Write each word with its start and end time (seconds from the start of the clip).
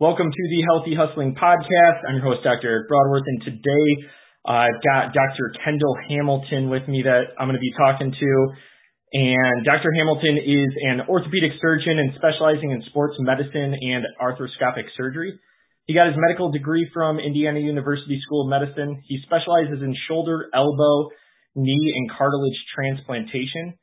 Welcome 0.00 0.32
to 0.32 0.44
the 0.48 0.64
Healthy 0.64 0.96
Hustling 0.96 1.36
Podcast. 1.36 2.00
I'm 2.08 2.16
your 2.16 2.32
host, 2.32 2.40
Dr. 2.40 2.72
Eric 2.72 2.88
Broadworth, 2.88 3.28
and 3.28 3.44
today 3.44 3.88
I've 4.48 4.80
got 4.80 5.12
Dr. 5.12 5.52
Kendall 5.60 5.92
Hamilton 6.08 6.72
with 6.72 6.88
me 6.88 7.04
that 7.04 7.36
I'm 7.36 7.52
going 7.52 7.60
to 7.60 7.60
be 7.60 7.76
talking 7.76 8.08
to. 8.08 8.32
And 9.12 9.60
Dr. 9.60 9.92
Hamilton 9.92 10.40
is 10.40 10.72
an 10.88 11.04
orthopedic 11.04 11.52
surgeon 11.60 12.00
and 12.00 12.16
specializing 12.16 12.72
in 12.72 12.80
sports 12.88 13.12
medicine 13.20 13.76
and 13.76 14.08
arthroscopic 14.16 14.88
surgery. 14.96 15.36
He 15.84 15.92
got 15.92 16.08
his 16.08 16.16
medical 16.16 16.48
degree 16.48 16.88
from 16.96 17.20
Indiana 17.20 17.60
University 17.60 18.16
School 18.24 18.48
of 18.48 18.56
Medicine. 18.56 19.04
He 19.04 19.20
specializes 19.28 19.84
in 19.84 19.92
shoulder, 20.08 20.48
elbow, 20.56 21.12
knee, 21.52 21.92
and 22.00 22.08
cartilage 22.08 22.56
transplantation. 22.72 23.76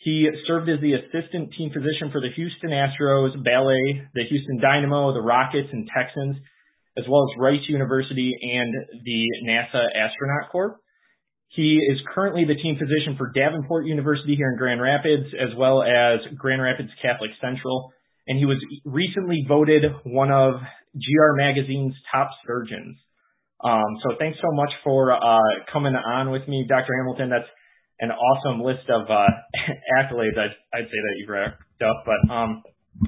He 0.00 0.26
served 0.46 0.68
as 0.70 0.80
the 0.80 0.94
assistant 0.94 1.52
team 1.58 1.68
physician 1.68 2.08
for 2.10 2.22
the 2.22 2.32
Houston 2.34 2.70
Astros, 2.70 3.36
Ballet, 3.44 4.08
the 4.14 4.24
Houston 4.28 4.58
Dynamo, 4.58 5.12
the 5.12 5.20
Rockets, 5.20 5.68
and 5.72 5.86
Texans, 5.94 6.36
as 6.96 7.04
well 7.06 7.28
as 7.28 7.38
Rice 7.38 7.68
University 7.68 8.32
and 8.40 8.72
the 9.04 9.26
NASA 9.44 9.84
Astronaut 9.92 10.50
Corps. 10.50 10.80
He 11.48 11.76
is 11.76 11.98
currently 12.14 12.46
the 12.46 12.54
team 12.54 12.78
physician 12.78 13.16
for 13.18 13.30
Davenport 13.34 13.84
University 13.84 14.36
here 14.36 14.50
in 14.50 14.56
Grand 14.56 14.80
Rapids, 14.80 15.26
as 15.34 15.54
well 15.58 15.82
as 15.82 16.20
Grand 16.38 16.62
Rapids 16.62 16.90
Catholic 17.02 17.30
Central. 17.40 17.92
And 18.26 18.38
he 18.38 18.46
was 18.46 18.56
recently 18.86 19.44
voted 19.46 19.82
one 20.04 20.30
of 20.30 20.54
GR 20.94 21.36
Magazine's 21.36 21.94
top 22.10 22.30
surgeons. 22.46 22.96
Um, 23.62 23.98
so 24.02 24.16
thanks 24.18 24.38
so 24.40 24.48
much 24.52 24.70
for 24.82 25.12
uh, 25.12 25.38
coming 25.70 25.94
on 25.94 26.30
with 26.30 26.48
me, 26.48 26.64
Dr. 26.66 26.96
Hamilton. 26.96 27.28
That's 27.28 27.50
an 28.00 28.10
awesome 28.10 28.62
list 28.62 28.88
of 28.88 29.08
uh, 29.10 29.28
accolades. 30.00 30.36
I'd, 30.36 30.56
I'd 30.72 30.88
say 30.88 31.00
that 31.00 31.14
you've 31.18 31.28
racked 31.28 31.82
up, 31.82 32.04
but 32.04 32.32
um, 32.32 32.62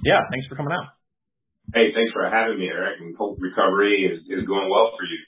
yeah, 0.04 0.20
thanks 0.30 0.46
for 0.48 0.56
coming 0.56 0.72
out. 0.72 0.92
Hey, 1.74 1.88
thanks 1.94 2.12
for 2.12 2.28
having 2.28 2.58
me, 2.58 2.68
Eric. 2.68 3.00
And 3.00 3.16
hope 3.16 3.38
recovery 3.40 4.04
is, 4.12 4.20
is 4.28 4.46
going 4.46 4.68
well 4.68 4.92
for 4.96 5.04
you. 5.04 5.18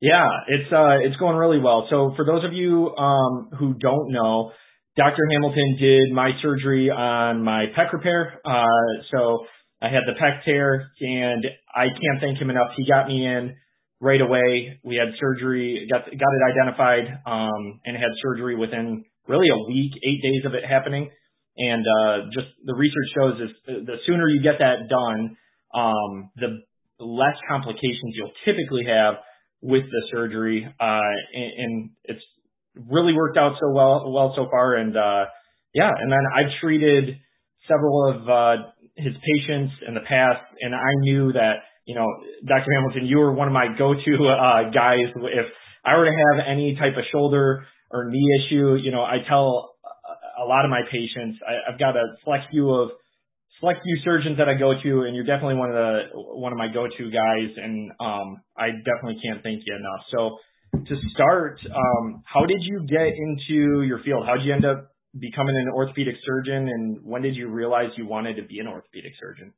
Yeah, 0.00 0.28
it's 0.48 0.70
uh, 0.72 0.98
it's 1.00 1.16
going 1.16 1.36
really 1.36 1.58
well. 1.58 1.86
So 1.88 2.12
for 2.16 2.24
those 2.26 2.44
of 2.44 2.52
you 2.52 2.94
um, 2.96 3.50
who 3.58 3.74
don't 3.74 4.12
know, 4.12 4.52
Dr. 4.96 5.22
Hamilton 5.32 5.76
did 5.80 6.12
my 6.12 6.32
surgery 6.42 6.90
on 6.90 7.42
my 7.42 7.66
pec 7.76 7.92
repair. 7.92 8.40
Uh, 8.44 8.66
so 9.10 9.46
I 9.80 9.86
had 9.88 10.02
the 10.06 10.12
pec 10.20 10.44
tear, 10.44 10.90
and 11.00 11.44
I 11.74 11.86
can't 11.86 12.20
thank 12.20 12.38
him 12.38 12.50
enough. 12.50 12.68
He 12.76 12.86
got 12.86 13.08
me 13.08 13.26
in 13.26 13.54
right 14.00 14.20
away. 14.20 14.78
We 14.84 14.96
had 14.96 15.14
surgery, 15.18 15.86
got 15.90 16.04
got 16.04 16.12
it 16.12 16.42
identified, 16.52 17.20
um, 17.26 17.80
and 17.84 17.96
had 17.96 18.10
surgery 18.22 18.56
within 18.56 19.04
really 19.26 19.48
a 19.48 19.68
week, 19.68 19.92
eight 20.04 20.22
days 20.22 20.44
of 20.44 20.54
it 20.54 20.64
happening. 20.68 21.10
And 21.56 21.84
uh, 21.86 22.16
just 22.34 22.48
the 22.64 22.74
research 22.74 23.08
shows 23.16 23.40
is 23.40 23.86
the 23.86 23.96
sooner 24.06 24.28
you 24.28 24.42
get 24.42 24.58
that 24.58 24.88
done, 24.90 25.36
um, 25.74 26.30
the 26.36 26.60
less 27.00 27.36
complications 27.48 28.12
you'll 28.14 28.36
typically 28.44 28.84
have 28.86 29.14
with 29.62 29.84
the 29.84 30.02
surgery. 30.12 30.66
Uh, 30.78 31.00
and, 31.32 31.52
and 31.58 31.90
it's 32.04 32.22
really 32.90 33.14
worked 33.14 33.38
out 33.38 33.54
so 33.60 33.72
well 33.72 34.12
well 34.12 34.34
so 34.36 34.46
far. 34.50 34.74
And 34.74 34.96
uh, 34.96 35.24
yeah, 35.74 35.90
and 35.98 36.12
then 36.12 36.24
I've 36.36 36.52
treated 36.60 37.16
several 37.66 38.14
of 38.14 38.28
uh, 38.28 38.62
his 38.96 39.14
patients 39.14 39.72
in 39.88 39.94
the 39.94 40.00
past, 40.00 40.44
and 40.60 40.74
I 40.74 40.92
knew 41.00 41.32
that 41.32 41.64
you 41.86 41.94
know, 41.94 42.06
Dr. 42.44 42.66
Hamilton, 42.74 43.06
you 43.06 43.18
were 43.18 43.32
one 43.32 43.46
of 43.46 43.54
my 43.54 43.68
go-to 43.78 44.14
uh, 44.28 44.70
guys. 44.70 45.06
If 45.14 45.46
I 45.84 45.96
were 45.96 46.04
to 46.04 46.10
have 46.10 46.44
any 46.46 46.74
type 46.74 46.98
of 46.98 47.04
shoulder 47.12 47.64
or 47.90 48.10
knee 48.10 48.26
issue, 48.42 48.74
you 48.74 48.90
know, 48.90 49.02
I 49.02 49.18
tell 49.28 49.76
a 50.36 50.44
lot 50.44 50.64
of 50.64 50.70
my 50.70 50.82
patients, 50.90 51.38
I, 51.46 51.72
I've 51.72 51.78
got 51.78 51.96
a 51.96 52.04
select 52.24 52.44
few 52.50 52.70
of 52.70 52.90
select 53.60 53.80
few 53.82 53.98
surgeons 54.04 54.36
that 54.38 54.48
I 54.48 54.54
go 54.54 54.74
to, 54.74 55.02
and 55.02 55.14
you're 55.14 55.24
definitely 55.24 55.56
one 55.56 55.70
of 55.70 55.76
the 55.76 55.98
one 56.14 56.52
of 56.52 56.58
my 56.58 56.68
go-to 56.68 57.10
guys, 57.10 57.50
and 57.56 57.90
um, 58.00 58.42
I 58.56 58.68
definitely 58.84 59.22
can't 59.24 59.42
thank 59.42 59.62
you 59.64 59.74
enough. 59.74 60.02
So 60.12 60.38
to 60.84 60.94
start, 61.14 61.58
um, 61.70 62.22
how 62.26 62.44
did 62.44 62.58
you 62.60 62.84
get 62.88 63.14
into 63.16 63.82
your 63.82 64.02
field? 64.04 64.26
How 64.26 64.34
did 64.36 64.44
you 64.44 64.52
end 64.52 64.64
up 64.64 64.90
becoming 65.18 65.56
an 65.56 65.70
orthopedic 65.74 66.16
surgeon, 66.26 66.68
and 66.68 66.98
when 67.02 67.22
did 67.22 67.34
you 67.36 67.48
realize 67.48 67.90
you 67.96 68.06
wanted 68.06 68.36
to 68.36 68.42
be 68.42 68.58
an 68.58 68.66
orthopedic 68.66 69.12
surgeon? 69.20 69.54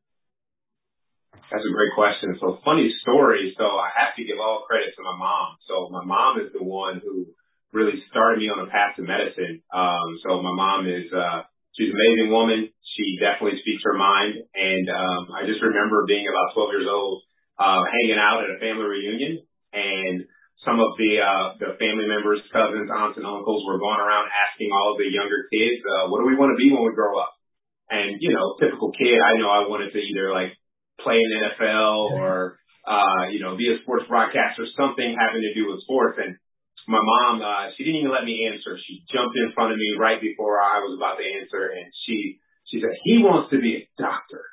That's 1.46 1.64
a 1.64 1.74
great 1.74 1.94
question. 1.94 2.36
So 2.42 2.58
funny 2.66 2.90
story. 3.06 3.54
So 3.56 3.64
I 3.64 3.88
have 3.94 4.18
to 4.18 4.26
give 4.26 4.42
all 4.42 4.66
credit 4.66 4.90
to 4.98 5.02
my 5.06 5.16
mom. 5.16 5.56
So 5.70 5.88
my 5.94 6.04
mom 6.04 6.42
is 6.42 6.50
the 6.52 6.62
one 6.62 6.98
who 6.98 7.30
really 7.72 8.02
started 8.10 8.42
me 8.42 8.50
on 8.50 8.66
a 8.66 8.68
path 8.68 8.98
to 8.98 9.04
medicine. 9.06 9.62
Um, 9.70 10.18
so 10.26 10.42
my 10.42 10.52
mom 10.52 10.90
is, 10.90 11.06
uh, 11.14 11.46
she's 11.78 11.88
an 11.88 11.96
amazing 11.96 12.30
woman. 12.34 12.68
She 12.98 13.16
definitely 13.22 13.62
speaks 13.62 13.86
her 13.86 13.94
mind. 13.94 14.42
And, 14.52 14.86
um, 14.90 15.22
I 15.30 15.46
just 15.46 15.62
remember 15.62 16.04
being 16.04 16.26
about 16.26 16.58
12 16.58 16.74
years 16.74 16.88
old, 16.90 17.22
uh, 17.56 17.86
hanging 17.86 18.18
out 18.18 18.42
at 18.42 18.56
a 18.56 18.58
family 18.58 18.88
reunion 18.88 19.46
and 19.72 20.26
some 20.66 20.82
of 20.82 20.90
the, 20.98 21.22
uh, 21.22 21.46
the 21.62 21.70
family 21.78 22.10
members, 22.10 22.42
cousins, 22.50 22.90
aunts 22.90 23.16
and 23.16 23.24
uncles 23.24 23.62
were 23.64 23.78
going 23.78 24.02
around 24.02 24.26
asking 24.26 24.74
all 24.74 24.92
of 24.92 24.98
the 24.98 25.06
younger 25.06 25.46
kids, 25.54 25.78
uh, 25.86 26.10
what 26.10 26.18
do 26.20 26.26
we 26.26 26.34
want 26.34 26.50
to 26.50 26.58
be 26.58 26.74
when 26.74 26.82
we 26.82 26.98
grow 26.98 27.14
up? 27.14 27.30
And, 27.88 28.20
you 28.20 28.34
know, 28.34 28.58
typical 28.58 28.92
kid, 28.92 29.16
I 29.22 29.38
know 29.38 29.48
I 29.48 29.64
wanted 29.70 29.94
to 29.94 30.00
either 30.02 30.34
like 30.34 30.57
play 31.02 31.18
in 31.18 31.30
NFL 31.54 32.12
or, 32.18 32.58
uh, 32.86 33.30
you 33.30 33.40
know, 33.40 33.56
be 33.56 33.70
a 33.72 33.82
sports 33.82 34.04
broadcaster, 34.08 34.66
something 34.76 35.16
having 35.18 35.42
to 35.42 35.52
do 35.54 35.70
with 35.70 35.82
sports. 35.82 36.18
And 36.18 36.36
my 36.86 37.00
mom, 37.00 37.42
uh, 37.42 37.70
she 37.76 37.84
didn't 37.84 38.00
even 38.00 38.12
let 38.12 38.24
me 38.24 38.48
answer. 38.48 38.78
She 38.86 39.04
jumped 39.12 39.36
in 39.36 39.52
front 39.54 39.72
of 39.72 39.78
me 39.78 39.96
right 39.98 40.20
before 40.20 40.60
I 40.60 40.80
was 40.80 40.96
about 40.96 41.20
to 41.20 41.26
answer 41.26 41.68
and 41.68 41.86
she, 42.06 42.40
she 42.70 42.80
said, 42.80 42.96
he 43.04 43.20
wants 43.20 43.50
to 43.52 43.60
be 43.60 43.84
a 43.84 43.88
doctor. 44.00 44.44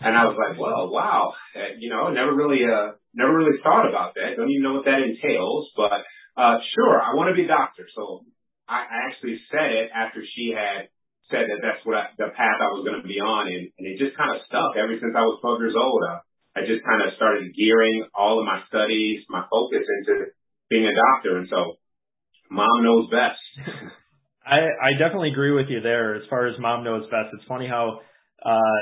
And 0.00 0.16
I 0.16 0.26
was 0.26 0.36
like, 0.36 0.58
well, 0.58 0.90
wow, 0.90 1.32
you 1.78 1.88
know, 1.88 2.10
never 2.10 2.34
really, 2.34 2.66
uh, 2.66 2.98
never 3.14 3.32
really 3.32 3.62
thought 3.62 3.88
about 3.88 4.14
that. 4.14 4.36
Don't 4.36 4.50
even 4.50 4.62
know 4.62 4.74
what 4.74 4.84
that 4.84 5.00
entails, 5.00 5.70
but, 5.76 6.02
uh, 6.36 6.58
sure, 6.74 7.00
I 7.00 7.14
want 7.14 7.30
to 7.30 7.38
be 7.38 7.46
a 7.46 7.48
doctor. 7.48 7.86
So 7.94 8.26
I 8.68 8.84
actually 9.06 9.38
said 9.50 9.70
it 9.70 9.90
after 9.94 10.20
she 10.24 10.50
had 10.50 10.90
said 11.30 11.48
that 11.48 11.60
that's 11.64 11.82
what 11.86 11.96
I, 11.96 12.04
the 12.16 12.32
path 12.36 12.58
I 12.60 12.72
was 12.74 12.84
going 12.84 13.00
to 13.00 13.06
be 13.06 13.20
on, 13.20 13.48
and, 13.48 13.70
and 13.78 13.84
it 13.88 13.96
just 13.96 14.16
kind 14.16 14.32
of 14.32 14.44
stuck 14.48 14.76
ever 14.76 14.92
since 15.00 15.16
I 15.16 15.24
was 15.24 15.40
12 15.40 15.60
years 15.60 15.78
old. 15.78 16.00
Uh, 16.04 16.20
I 16.54 16.68
just 16.68 16.84
kind 16.86 17.02
of 17.02 17.16
started 17.16 17.54
gearing 17.56 18.06
all 18.14 18.38
of 18.38 18.46
my 18.46 18.62
studies, 18.68 19.24
my 19.28 19.42
focus 19.50 19.82
into 19.82 20.30
being 20.70 20.86
a 20.86 20.94
doctor, 20.94 21.38
and 21.38 21.48
so 21.50 21.80
mom 22.50 22.84
knows 22.84 23.10
best. 23.10 23.42
I, 24.46 24.60
I 24.60 24.90
definitely 25.00 25.32
agree 25.32 25.52
with 25.52 25.66
you 25.68 25.80
there. 25.80 26.14
As 26.14 26.22
far 26.28 26.46
as 26.46 26.54
mom 26.60 26.84
knows 26.84 27.04
best, 27.08 27.32
it's 27.32 27.48
funny 27.48 27.66
how 27.66 28.00
uh, 28.44 28.78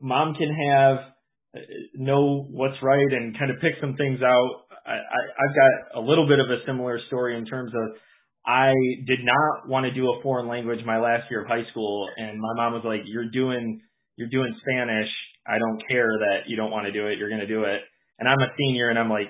mom 0.00 0.34
can 0.34 0.54
have 0.54 0.96
uh, 1.54 1.60
know 1.94 2.46
what's 2.50 2.78
right 2.82 3.12
and 3.12 3.36
kind 3.38 3.50
of 3.50 3.60
pick 3.60 3.74
some 3.80 3.96
things 3.96 4.20
out. 4.22 4.50
I, 4.86 4.92
I, 4.92 5.20
I've 5.42 5.54
got 5.54 5.98
a 5.98 6.00
little 6.00 6.28
bit 6.28 6.38
of 6.38 6.46
a 6.46 6.64
similar 6.66 7.00
story 7.08 7.36
in 7.36 7.44
terms 7.44 7.72
of 7.74 7.98
I 8.46 8.72
did 9.06 9.20
not 9.24 9.68
want 9.68 9.84
to 9.84 9.92
do 9.92 10.08
a 10.08 10.22
foreign 10.22 10.48
language 10.48 10.80
my 10.86 10.98
last 10.98 11.30
year 11.30 11.42
of 11.42 11.48
high 11.48 11.68
school, 11.70 12.08
and 12.16 12.40
my 12.40 12.54
mom 12.56 12.72
was 12.72 12.82
like, 12.84 13.02
"You're 13.04 13.30
doing 13.30 13.80
you're 14.16 14.28
doing 14.28 14.54
Spanish. 14.62 15.08
I 15.46 15.58
don't 15.58 15.80
care 15.88 16.10
that 16.18 16.48
you 16.48 16.56
don't 16.56 16.70
want 16.70 16.86
to 16.86 16.92
do 16.92 17.06
it. 17.06 17.18
You're 17.18 17.28
going 17.28 17.40
to 17.40 17.46
do 17.46 17.64
it." 17.64 17.80
And 18.18 18.28
I'm 18.28 18.40
a 18.40 18.50
senior, 18.56 18.88
and 18.88 18.98
I'm 18.98 19.10
like, 19.10 19.28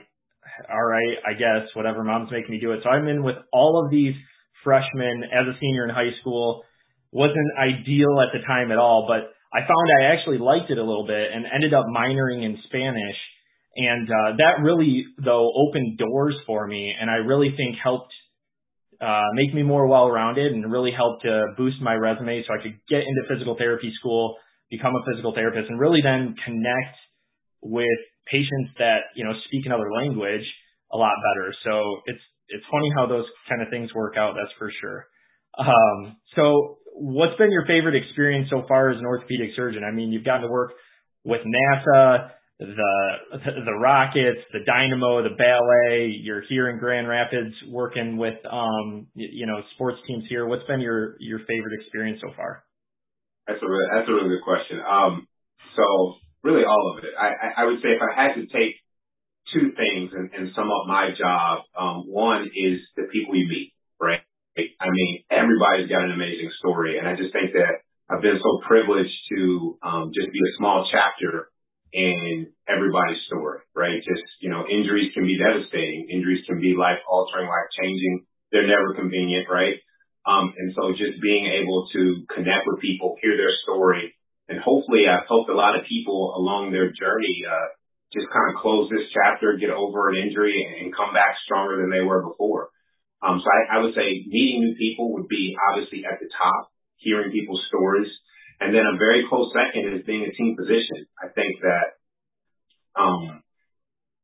"All 0.70 0.84
right, 0.84 1.16
I 1.26 1.32
guess 1.34 1.68
whatever. 1.74 2.04
Mom's 2.04 2.30
making 2.30 2.50
me 2.50 2.60
do 2.60 2.72
it." 2.72 2.80
So 2.84 2.90
I'm 2.90 3.08
in 3.08 3.22
with 3.22 3.36
all 3.52 3.84
of 3.84 3.90
these 3.90 4.14
freshmen 4.62 5.24
as 5.24 5.46
a 5.46 5.58
senior 5.60 5.84
in 5.84 5.90
high 5.90 6.14
school. 6.20 6.64
wasn't 7.10 7.48
ideal 7.58 8.20
at 8.20 8.36
the 8.38 8.44
time 8.46 8.70
at 8.70 8.76
all, 8.76 9.06
but 9.08 9.32
I 9.52 9.60
found 9.60 9.88
I 9.98 10.12
actually 10.12 10.36
liked 10.36 10.70
it 10.70 10.76
a 10.76 10.84
little 10.84 11.06
bit 11.06 11.32
and 11.32 11.46
ended 11.46 11.72
up 11.72 11.86
minoring 11.86 12.44
in 12.44 12.58
Spanish. 12.66 13.16
And 13.76 14.08
uh, 14.10 14.36
that 14.36 14.62
really, 14.62 15.06
though, 15.24 15.50
opened 15.54 15.98
doors 15.98 16.34
for 16.46 16.66
me, 16.66 16.92
and 17.00 17.10
I 17.10 17.24
really 17.24 17.54
think 17.56 17.76
helped 17.82 18.12
uh, 19.00 19.30
make 19.34 19.54
me 19.54 19.62
more 19.62 19.86
well-rounded 19.86 20.52
and 20.52 20.70
really 20.70 20.90
help 20.90 21.22
to 21.22 21.46
boost 21.56 21.80
my 21.80 21.94
resume 21.94 22.42
so 22.46 22.54
I 22.54 22.62
could 22.62 22.78
get 22.88 23.00
into 23.00 23.28
physical 23.28 23.56
therapy 23.56 23.92
school, 23.98 24.36
become 24.70 24.94
a 24.94 25.04
physical 25.10 25.32
therapist, 25.34 25.70
and 25.70 25.78
really 25.78 26.00
then 26.02 26.34
connect 26.44 26.96
with 27.62 27.98
patients 28.26 28.74
that, 28.78 29.14
you 29.14 29.24
know, 29.24 29.32
speak 29.46 29.66
another 29.66 29.90
language 29.94 30.44
a 30.92 30.96
lot 30.96 31.14
better. 31.22 31.54
So 31.64 32.02
it's, 32.06 32.20
it's 32.48 32.64
funny 32.70 32.90
how 32.96 33.06
those 33.06 33.26
kind 33.48 33.62
of 33.62 33.68
things 33.70 33.94
work 33.94 34.16
out, 34.16 34.34
that's 34.34 34.52
for 34.58 34.70
sure. 34.80 35.06
Um, 35.58 36.16
so 36.34 36.78
what's 36.94 37.36
been 37.38 37.52
your 37.52 37.66
favorite 37.66 37.94
experience 37.94 38.48
so 38.50 38.64
far 38.66 38.90
as 38.90 38.98
an 38.98 39.06
orthopedic 39.06 39.50
surgeon? 39.54 39.82
I 39.84 39.94
mean, 39.94 40.12
you've 40.12 40.24
gotten 40.24 40.42
to 40.42 40.48
work 40.48 40.72
with 41.24 41.40
NASA, 41.42 42.30
the 42.58 43.64
the 43.64 43.78
Rockets, 43.80 44.40
the 44.52 44.60
Dynamo, 44.66 45.22
the 45.22 45.36
Ballet. 45.36 46.10
You're 46.22 46.42
here 46.48 46.68
in 46.70 46.78
Grand 46.78 47.06
Rapids 47.06 47.54
working 47.68 48.16
with 48.16 48.38
um 48.50 49.06
you 49.14 49.46
know 49.46 49.60
sports 49.74 49.98
teams 50.06 50.24
here. 50.28 50.46
What's 50.46 50.66
been 50.66 50.80
your 50.80 51.16
your 51.20 51.38
favorite 51.40 51.78
experience 51.80 52.20
so 52.20 52.34
far? 52.36 52.64
That's 53.46 53.62
a 53.62 53.66
really, 53.66 53.86
that's 53.94 54.08
a 54.08 54.12
really 54.12 54.28
good 54.28 54.44
question. 54.44 54.80
Um, 54.82 55.26
so 55.76 56.14
really 56.42 56.64
all 56.64 56.96
of 56.96 57.04
it. 57.04 57.14
I 57.14 57.62
I 57.62 57.64
would 57.66 57.78
say 57.78 57.94
if 57.94 58.02
I 58.02 58.12
had 58.14 58.34
to 58.34 58.46
take 58.46 58.74
two 59.54 59.72
things 59.78 60.10
and, 60.12 60.28
and 60.34 60.50
sum 60.54 60.68
up 60.68 60.84
my 60.86 61.10
job, 61.16 61.62
um, 61.78 62.04
one 62.10 62.50
is 62.52 62.80
the 62.96 63.08
people 63.08 63.36
you 63.36 63.48
meet, 63.48 63.72
right? 64.00 64.20
I 64.58 64.90
mean, 64.90 65.22
everybody's 65.30 65.88
got 65.88 66.02
an 66.02 66.10
amazing 66.10 66.50
story, 66.58 66.98
and 66.98 67.06
I 67.06 67.14
just 67.14 67.32
think 67.32 67.54
that 67.54 67.86
I've 68.10 68.20
been 68.20 68.42
so 68.42 68.66
privileged 68.66 69.14
to 69.30 69.78
um, 69.80 70.10
just 70.10 70.32
be 70.32 70.42
a 70.42 70.56
small 70.58 70.90
chapter 70.90 71.48
in 71.92 72.52
everybody's 72.68 73.22
story, 73.26 73.60
right? 73.74 73.98
Just, 74.04 74.24
you 74.40 74.50
know, 74.50 74.64
injuries 74.68 75.12
can 75.14 75.24
be 75.24 75.38
devastating. 75.40 76.08
Injuries 76.12 76.44
can 76.46 76.60
be 76.60 76.76
life 76.76 77.00
altering, 77.08 77.48
life 77.48 77.70
changing. 77.80 78.26
They're 78.52 78.68
never 78.68 78.94
convenient, 78.94 79.48
right? 79.48 79.80
Um, 80.28 80.52
and 80.56 80.72
so 80.76 80.92
just 80.92 81.20
being 81.22 81.48
able 81.48 81.88
to 81.92 82.28
connect 82.28 82.68
with 82.68 82.84
people, 82.84 83.16
hear 83.22 83.36
their 83.36 83.54
story, 83.64 84.12
and 84.48 84.60
hopefully 84.60 85.04
I've 85.08 85.28
helped 85.28 85.48
a 85.48 85.56
lot 85.56 85.76
of 85.76 85.88
people 85.88 86.36
along 86.36 86.72
their 86.72 86.92
journey, 86.92 87.44
uh, 87.48 87.68
just 88.12 88.28
kind 88.32 88.52
of 88.52 88.60
close 88.60 88.88
this 88.88 89.08
chapter, 89.12 89.60
get 89.60 89.68
over 89.68 90.08
an 90.08 90.16
injury 90.16 90.56
and 90.56 90.96
come 90.96 91.12
back 91.12 91.36
stronger 91.44 91.76
than 91.76 91.92
they 91.92 92.04
were 92.04 92.24
before. 92.24 92.72
Um, 93.20 93.40
so 93.44 93.48
I, 93.48 93.76
I 93.76 93.82
would 93.84 93.92
say 93.92 94.24
meeting 94.28 94.64
new 94.64 94.76
people 94.76 95.12
would 95.16 95.28
be 95.28 95.56
obviously 95.72 96.04
at 96.08 96.20
the 96.20 96.28
top, 96.32 96.72
hearing 96.96 97.32
people's 97.32 97.64
stories. 97.68 98.08
And 98.60 98.74
then 98.74 98.82
a 98.86 98.98
very 98.98 99.24
close 99.28 99.54
second 99.54 99.94
is 99.94 100.06
being 100.06 100.26
a 100.26 100.34
team 100.34 100.56
physician. 100.58 101.06
I 101.14 101.30
think 101.30 101.62
that, 101.62 101.86
um, 102.98 103.42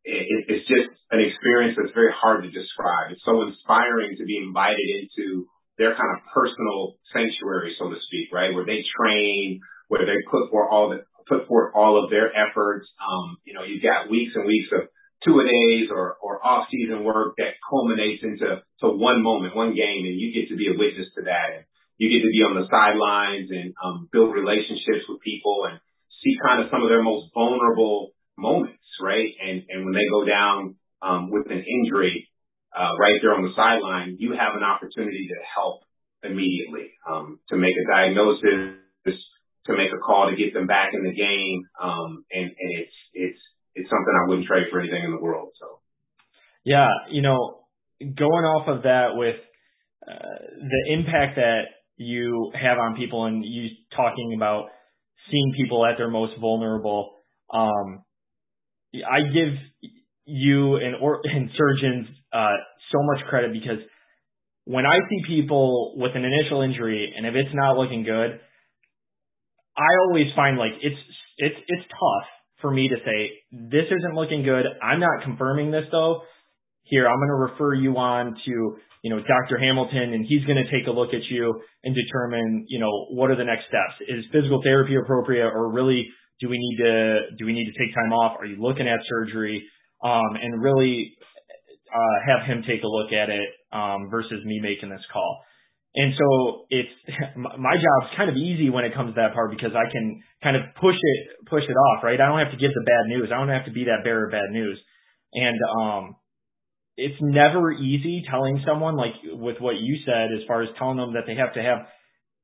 it, 0.04 0.44
it's 0.50 0.68
just 0.68 0.90
an 1.10 1.20
experience 1.22 1.78
that's 1.78 1.94
very 1.94 2.12
hard 2.12 2.42
to 2.44 2.50
describe. 2.50 3.14
It's 3.14 3.24
so 3.24 3.42
inspiring 3.46 4.18
to 4.18 4.24
be 4.24 4.36
invited 4.36 4.84
into 4.84 5.46
their 5.78 5.94
kind 5.96 6.12
of 6.18 6.26
personal 6.34 6.98
sanctuary, 7.14 7.74
so 7.78 7.88
to 7.90 7.98
speak, 8.10 8.34
right? 8.34 8.52
Where 8.52 8.66
they 8.66 8.82
train, 8.98 9.60
where 9.88 10.04
they 10.04 10.18
put 10.30 10.50
for 10.50 10.68
all 10.68 10.90
the, 10.90 11.06
put 11.26 11.48
forth 11.48 11.72
all 11.74 12.02
of 12.02 12.10
their 12.10 12.30
efforts. 12.34 12.86
Um, 13.00 13.38
you 13.44 13.54
know, 13.54 13.64
you've 13.64 13.82
got 13.82 14.10
weeks 14.10 14.32
and 14.34 14.44
weeks 14.44 14.68
of 14.74 14.88
two 15.24 15.40
a 15.40 15.44
days 15.44 15.88
or, 15.90 16.16
or 16.20 16.44
off 16.44 16.68
season 16.70 17.02
work 17.02 17.34
that 17.38 17.56
culminates 17.70 18.22
into 18.22 18.60
to 18.80 18.86
one 18.90 19.22
moment, 19.22 19.56
one 19.56 19.74
game, 19.74 20.04
and 20.04 20.20
you 20.20 20.34
get 20.34 20.50
to 20.50 20.56
be 20.56 20.68
a 20.68 20.76
witness 20.76 21.08
to 21.16 21.22
that. 21.24 21.48
And 21.56 21.64
you 21.96 22.10
get 22.10 22.26
to 22.26 22.32
be 22.32 22.42
on 22.42 22.58
the 22.58 22.66
sidelines 22.66 23.48
and 23.50 23.74
um, 23.82 24.08
build 24.10 24.34
relationships 24.34 25.06
with 25.08 25.20
people 25.20 25.68
and 25.70 25.78
see 26.22 26.34
kind 26.42 26.62
of 26.62 26.70
some 26.70 26.82
of 26.82 26.88
their 26.88 27.02
most 27.02 27.30
vulnerable 27.34 28.12
moments, 28.36 28.82
right? 29.00 29.30
And 29.40 29.62
and 29.68 29.84
when 29.84 29.94
they 29.94 30.06
go 30.10 30.24
down 30.24 30.76
um, 31.02 31.30
with 31.30 31.46
an 31.50 31.62
injury, 31.62 32.28
uh, 32.74 32.98
right 32.98 33.20
there 33.22 33.34
on 33.34 33.42
the 33.42 33.54
sideline, 33.54 34.16
you 34.18 34.32
have 34.32 34.56
an 34.56 34.64
opportunity 34.64 35.28
to 35.30 35.38
help 35.54 35.82
immediately 36.22 36.90
um, 37.06 37.38
to 37.50 37.56
make 37.56 37.76
a 37.76 37.86
diagnosis 37.86 38.80
to 39.66 39.72
make 39.72 39.90
a 39.92 39.98
call 39.98 40.28
to 40.30 40.36
get 40.36 40.52
them 40.52 40.66
back 40.66 40.92
in 40.92 41.02
the 41.04 41.14
game. 41.14 41.64
Um, 41.80 42.24
and, 42.30 42.44
and 42.44 42.70
it's, 42.78 42.96
it's, 43.12 43.38
it's 43.74 43.90
something 43.90 44.14
I 44.14 44.28
wouldn't 44.28 44.46
trade 44.46 44.66
for 44.70 44.80
anything 44.80 45.04
in 45.04 45.10
the 45.10 45.20
world. 45.20 45.50
So. 45.60 45.80
Yeah. 46.64 46.88
You 47.10 47.22
know, 47.22 47.64
going 48.00 48.44
off 48.44 48.68
of 48.68 48.82
that 48.82 49.14
with, 49.14 49.36
uh, 50.06 50.38
the 50.60 50.92
impact 50.92 51.36
that 51.36 51.62
you 51.96 52.52
have 52.54 52.78
on 52.78 52.96
people 52.96 53.26
and 53.26 53.44
you 53.44 53.68
talking 53.96 54.34
about 54.36 54.66
seeing 55.30 55.54
people 55.56 55.86
at 55.86 55.96
their 55.96 56.10
most 56.10 56.32
vulnerable, 56.40 57.14
um, 57.52 58.04
I 58.94 59.20
give 59.32 59.54
you 60.26 60.76
and 60.76 60.96
or 61.00 61.20
and 61.24 61.50
surgeons 61.56 62.08
uh, 62.32 62.56
so 62.92 62.98
much 63.02 63.24
credit 63.28 63.52
because 63.52 63.78
when 64.64 64.86
I 64.86 64.96
see 65.10 65.36
people 65.36 65.94
with 65.96 66.12
an 66.14 66.24
initial 66.24 66.62
injury 66.62 67.12
and 67.16 67.26
if 67.26 67.34
it's 67.34 67.54
not 67.54 67.76
looking 67.76 68.02
good, 68.02 68.40
I 69.76 69.90
always 70.08 70.26
find 70.34 70.56
like 70.56 70.72
it's 70.82 71.00
it's 71.38 71.56
it's 71.66 71.82
tough 71.82 72.28
for 72.60 72.70
me 72.70 72.88
to 72.88 72.96
say 73.04 73.32
this 73.52 73.84
isn't 73.86 74.14
looking 74.14 74.42
good. 74.42 74.64
I'm 74.82 75.00
not 75.00 75.22
confirming 75.24 75.70
this 75.70 75.84
though. 75.90 76.22
Here, 76.84 77.08
I'm 77.08 77.16
going 77.16 77.28
to 77.28 77.52
refer 77.52 77.74
you 77.74 77.96
on 77.96 78.36
to 78.44 78.76
you 79.04 79.12
know 79.12 79.20
Dr. 79.20 79.60
Hamilton, 79.60 80.16
and 80.16 80.24
he's 80.24 80.42
going 80.48 80.56
to 80.56 80.64
take 80.72 80.88
a 80.88 80.90
look 80.90 81.12
at 81.12 81.20
you 81.28 81.52
and 81.84 81.94
determine 81.94 82.64
you 82.72 82.80
know 82.80 83.06
what 83.12 83.30
are 83.30 83.36
the 83.36 83.44
next 83.44 83.68
steps. 83.68 84.00
Is 84.08 84.24
physical 84.32 84.64
therapy 84.64 84.96
appropriate, 84.96 85.52
or 85.52 85.70
really 85.70 86.08
do 86.40 86.48
we 86.48 86.56
need 86.56 86.78
to 86.80 87.20
do 87.36 87.44
we 87.44 87.52
need 87.52 87.68
to 87.68 87.76
take 87.76 87.94
time 87.94 88.16
off? 88.16 88.40
Are 88.40 88.46
you 88.46 88.56
looking 88.56 88.88
at 88.88 88.98
surgery? 89.06 89.62
Um, 90.02 90.36
and 90.40 90.60
really 90.60 91.16
uh, 91.88 92.16
have 92.26 92.48
him 92.48 92.64
take 92.66 92.82
a 92.82 92.88
look 92.88 93.12
at 93.12 93.28
it 93.28 93.48
um, 93.72 94.08
versus 94.10 94.40
me 94.44 94.60
making 94.60 94.90
this 94.90 95.04
call. 95.12 95.44
And 95.94 96.12
so 96.16 96.66
it's 96.70 96.96
my 97.36 97.76
job's 97.76 98.16
kind 98.16 98.30
of 98.30 98.36
easy 98.36 98.70
when 98.70 98.84
it 98.84 98.94
comes 98.94 99.14
to 99.14 99.20
that 99.20 99.34
part 99.34 99.52
because 99.52 99.76
I 99.76 99.84
can 99.92 100.20
kind 100.42 100.56
of 100.56 100.62
push 100.80 100.96
it 100.96 101.20
push 101.46 101.62
it 101.68 101.76
off, 101.76 102.02
right? 102.02 102.20
I 102.20 102.26
don't 102.26 102.40
have 102.40 102.56
to 102.56 102.60
give 102.60 102.72
the 102.72 102.88
bad 102.88 103.04
news. 103.12 103.28
I 103.28 103.36
don't 103.36 103.52
have 103.52 103.68
to 103.68 103.72
be 103.72 103.84
that 103.84 104.00
bearer 104.02 104.26
of 104.26 104.32
bad 104.32 104.48
news. 104.50 104.80
And 105.34 105.58
um 105.76 106.16
it's 106.96 107.16
never 107.20 107.72
easy 107.72 108.22
telling 108.30 108.62
someone 108.66 108.96
like 108.96 109.12
with 109.24 109.56
what 109.60 109.76
you 109.76 109.98
said 110.06 110.30
as 110.32 110.46
far 110.46 110.62
as 110.62 110.68
telling 110.78 110.96
them 110.96 111.14
that 111.14 111.24
they 111.26 111.34
have 111.34 111.54
to 111.54 111.62
have 111.62 111.78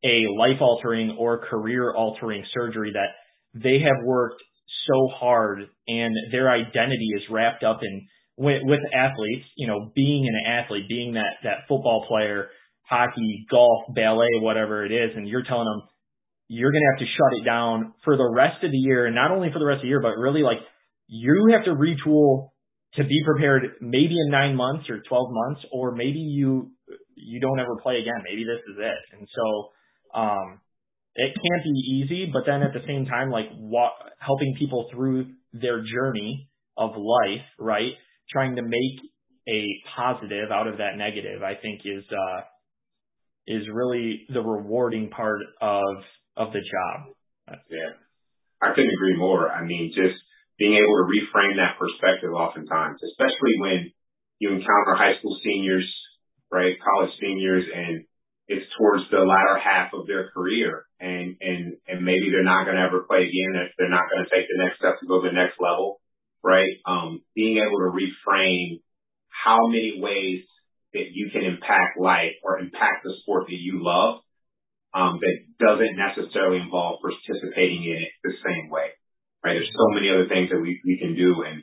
a 0.05 0.27
life 0.37 0.61
altering 0.61 1.17
or 1.19 1.47
career 1.47 1.95
altering 1.95 2.45
surgery 2.55 2.93
that 2.93 3.11
they 3.55 3.81
have 3.81 4.05
worked 4.05 4.43
so 4.89 5.09
hard 5.15 5.61
and 5.87 6.15
their 6.33 6.51
identity 6.51 7.11
is 7.17 7.23
wrapped 7.31 7.63
up 7.63 7.81
in 7.83 8.07
with, 8.37 8.63
with 8.65 8.81
athletes, 8.95 9.45
you 9.57 9.67
know, 9.67 9.93
being 9.95 10.27
an 10.27 10.51
athlete, 10.51 10.89
being 10.89 11.15
that 11.15 11.37
that 11.45 11.69
football 11.69 12.07
player 12.09 12.49
hockey, 12.83 13.47
golf, 13.49 13.85
ballet, 13.95 14.41
whatever 14.41 14.85
it 14.85 14.91
is, 14.91 15.11
and 15.15 15.29
you're 15.29 15.45
telling 15.45 15.67
them 15.67 15.89
you're 16.49 16.73
going 16.73 16.83
to 16.83 16.91
have 16.91 17.07
to 17.07 17.13
shut 17.15 17.41
it 17.41 17.45
down 17.45 17.95
for 18.03 18.17
the 18.17 18.29
rest 18.29 18.65
of 18.65 18.73
the 18.73 18.77
year, 18.77 19.07
and 19.07 19.15
not 19.15 19.31
only 19.31 19.53
for 19.53 19.61
the 19.61 19.65
rest 19.65 19.77
of 19.77 19.83
the 19.83 19.89
year, 19.89 20.03
but 20.03 20.19
really 20.19 20.43
like 20.43 20.59
you 21.07 21.53
have 21.53 21.65
to 21.65 21.71
retool 21.71 22.49
to 22.95 23.05
be 23.05 23.21
prepared 23.25 23.63
maybe 23.81 24.17
in 24.25 24.31
nine 24.31 24.57
months 24.57 24.89
or 24.91 25.03
12 25.09 25.29
months, 25.31 25.61
or 25.73 25.95
maybe 25.95 26.19
you, 26.19 26.71
you 27.15 27.41
don't 27.41 27.61
ever 27.61 27.77
play 27.83 27.97
again. 27.97 28.25
Maybe 28.25 28.45
this 28.45 28.63
is 28.73 28.79
it. 28.79 29.19
And 29.19 29.29
so, 29.35 30.19
um, 30.21 30.61
it 31.15 31.35
can't 31.35 31.65
be 31.65 31.71
easy, 31.71 32.31
but 32.33 32.43
then 32.47 32.63
at 32.63 32.73
the 32.73 32.87
same 32.87 33.05
time, 33.05 33.31
like 33.31 33.47
what, 33.59 33.93
helping 34.19 34.55
people 34.59 34.89
through 34.93 35.27
their 35.53 35.83
journey 35.85 36.49
of 36.77 36.91
life, 36.97 37.45
right? 37.59 37.93
Trying 38.33 38.57
to 38.57 38.63
make 38.63 39.11
a 39.49 39.67
positive 39.97 40.51
out 40.53 40.69
of 40.69 40.79
that 40.79 40.97
negative, 40.97 41.43
I 41.43 41.55
think 41.61 41.81
is, 41.85 42.05
uh, 42.11 42.43
is 43.47 43.63
really 43.73 44.27
the 44.33 44.41
rewarding 44.41 45.11
part 45.11 45.41
of 45.61 45.83
of 46.37 46.53
the 46.53 46.61
job. 46.61 47.59
Yeah, 47.69 47.91
I 48.63 48.71
couldn't 48.75 48.93
agree 48.95 49.17
more. 49.17 49.51
I 49.51 49.65
mean, 49.65 49.93
just 49.95 50.19
being 50.61 50.77
able 50.77 51.01
to 51.01 51.09
reframe 51.09 51.57
that 51.57 51.81
perspective 51.81 52.37
oftentimes, 52.37 53.01
especially 53.01 53.57
when 53.65 53.79
you 54.39 54.53
encounter 54.53 54.93
high 54.93 55.17
school 55.17 55.41
seniors, 55.41 55.89
right, 56.53 56.77
college 56.85 57.17
seniors, 57.17 57.65
and 57.65 58.05
it's 58.45 58.69
towards 58.77 59.09
the 59.09 59.25
latter 59.25 59.57
half 59.57 59.97
of 59.97 60.07
their 60.07 60.29
career, 60.37 60.85
and 61.01 61.41
and 61.41 61.81
and 61.89 62.05
maybe 62.05 62.29
they're 62.29 62.45
not 62.45 62.69
going 62.69 62.77
to 62.77 62.85
ever 62.85 63.09
play 63.09 63.25
again. 63.25 63.65
If 63.65 63.73
they're 63.81 63.89
not 63.89 64.13
going 64.13 64.21
to 64.21 64.31
take 64.31 64.45
the 64.53 64.61
next 64.61 64.85
step 64.85 65.01
to 65.01 65.09
go 65.09 65.25
to 65.25 65.33
the 65.33 65.35
next 65.35 65.57
level, 65.57 65.99
right? 66.45 66.77
Um, 66.85 67.25
being 67.35 67.57
able 67.57 67.81
to 67.81 67.97
reframe 67.97 68.85
how 69.33 69.65
many 69.67 69.97
ways 69.97 70.45
that 70.93 71.09
you 71.15 71.31
can 71.33 71.43
impact 71.43 71.97
life 71.97 72.37
or 72.45 72.59
impact 72.59 73.01
the 73.05 73.15
sport 73.23 73.47
that 73.49 73.57
you 73.57 73.81
love 73.81 74.21
um, 74.93 75.21
that 75.23 75.37
doesn't 75.63 75.97
necessarily 75.97 76.59
involve 76.61 76.99
participating 77.01 77.85
in 77.85 78.03
it 78.03 78.13
the 78.25 78.35
same 78.45 78.69
way, 78.69 78.80
many 79.93 80.11
other 80.11 80.29
things 80.29 80.51
that 80.51 80.61
we, 80.61 80.81
we 80.85 80.99
can 80.99 81.15
do 81.15 81.43
and 81.47 81.63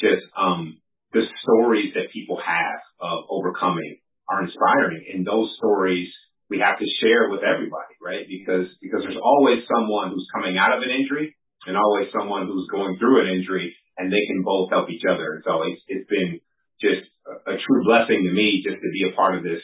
just 0.00 0.24
um, 0.36 0.80
the 1.12 1.22
stories 1.42 1.94
that 1.94 2.10
people 2.12 2.38
have 2.42 2.80
of 3.00 3.30
overcoming 3.30 3.98
are 4.28 4.42
inspiring 4.42 5.04
and 5.12 5.26
those 5.26 5.52
stories 5.58 6.08
we 6.50 6.60
have 6.60 6.78
to 6.78 6.86
share 7.00 7.30
with 7.30 7.40
everybody, 7.40 7.94
right? 8.02 8.26
Because 8.28 8.68
because 8.82 9.00
there's 9.02 9.20
always 9.20 9.64
someone 9.64 10.12
who's 10.12 10.28
coming 10.34 10.58
out 10.58 10.76
of 10.76 10.82
an 10.84 10.92
injury 10.92 11.34
and 11.66 11.76
always 11.76 12.12
someone 12.12 12.46
who's 12.46 12.68
going 12.68 12.98
through 12.98 13.24
an 13.24 13.32
injury 13.32 13.74
and 13.96 14.12
they 14.12 14.24
can 14.28 14.42
both 14.44 14.68
help 14.70 14.90
each 14.90 15.06
other. 15.08 15.40
And 15.40 15.42
so 15.44 15.62
it's 15.64 15.80
it's 15.88 16.08
been 16.08 16.40
just 16.80 17.08
a 17.46 17.56
true 17.56 17.82
blessing 17.84 18.28
to 18.28 18.32
me 18.32 18.60
just 18.60 18.76
to 18.76 18.90
be 18.92 19.08
a 19.08 19.16
part 19.16 19.36
of 19.36 19.42
this 19.42 19.62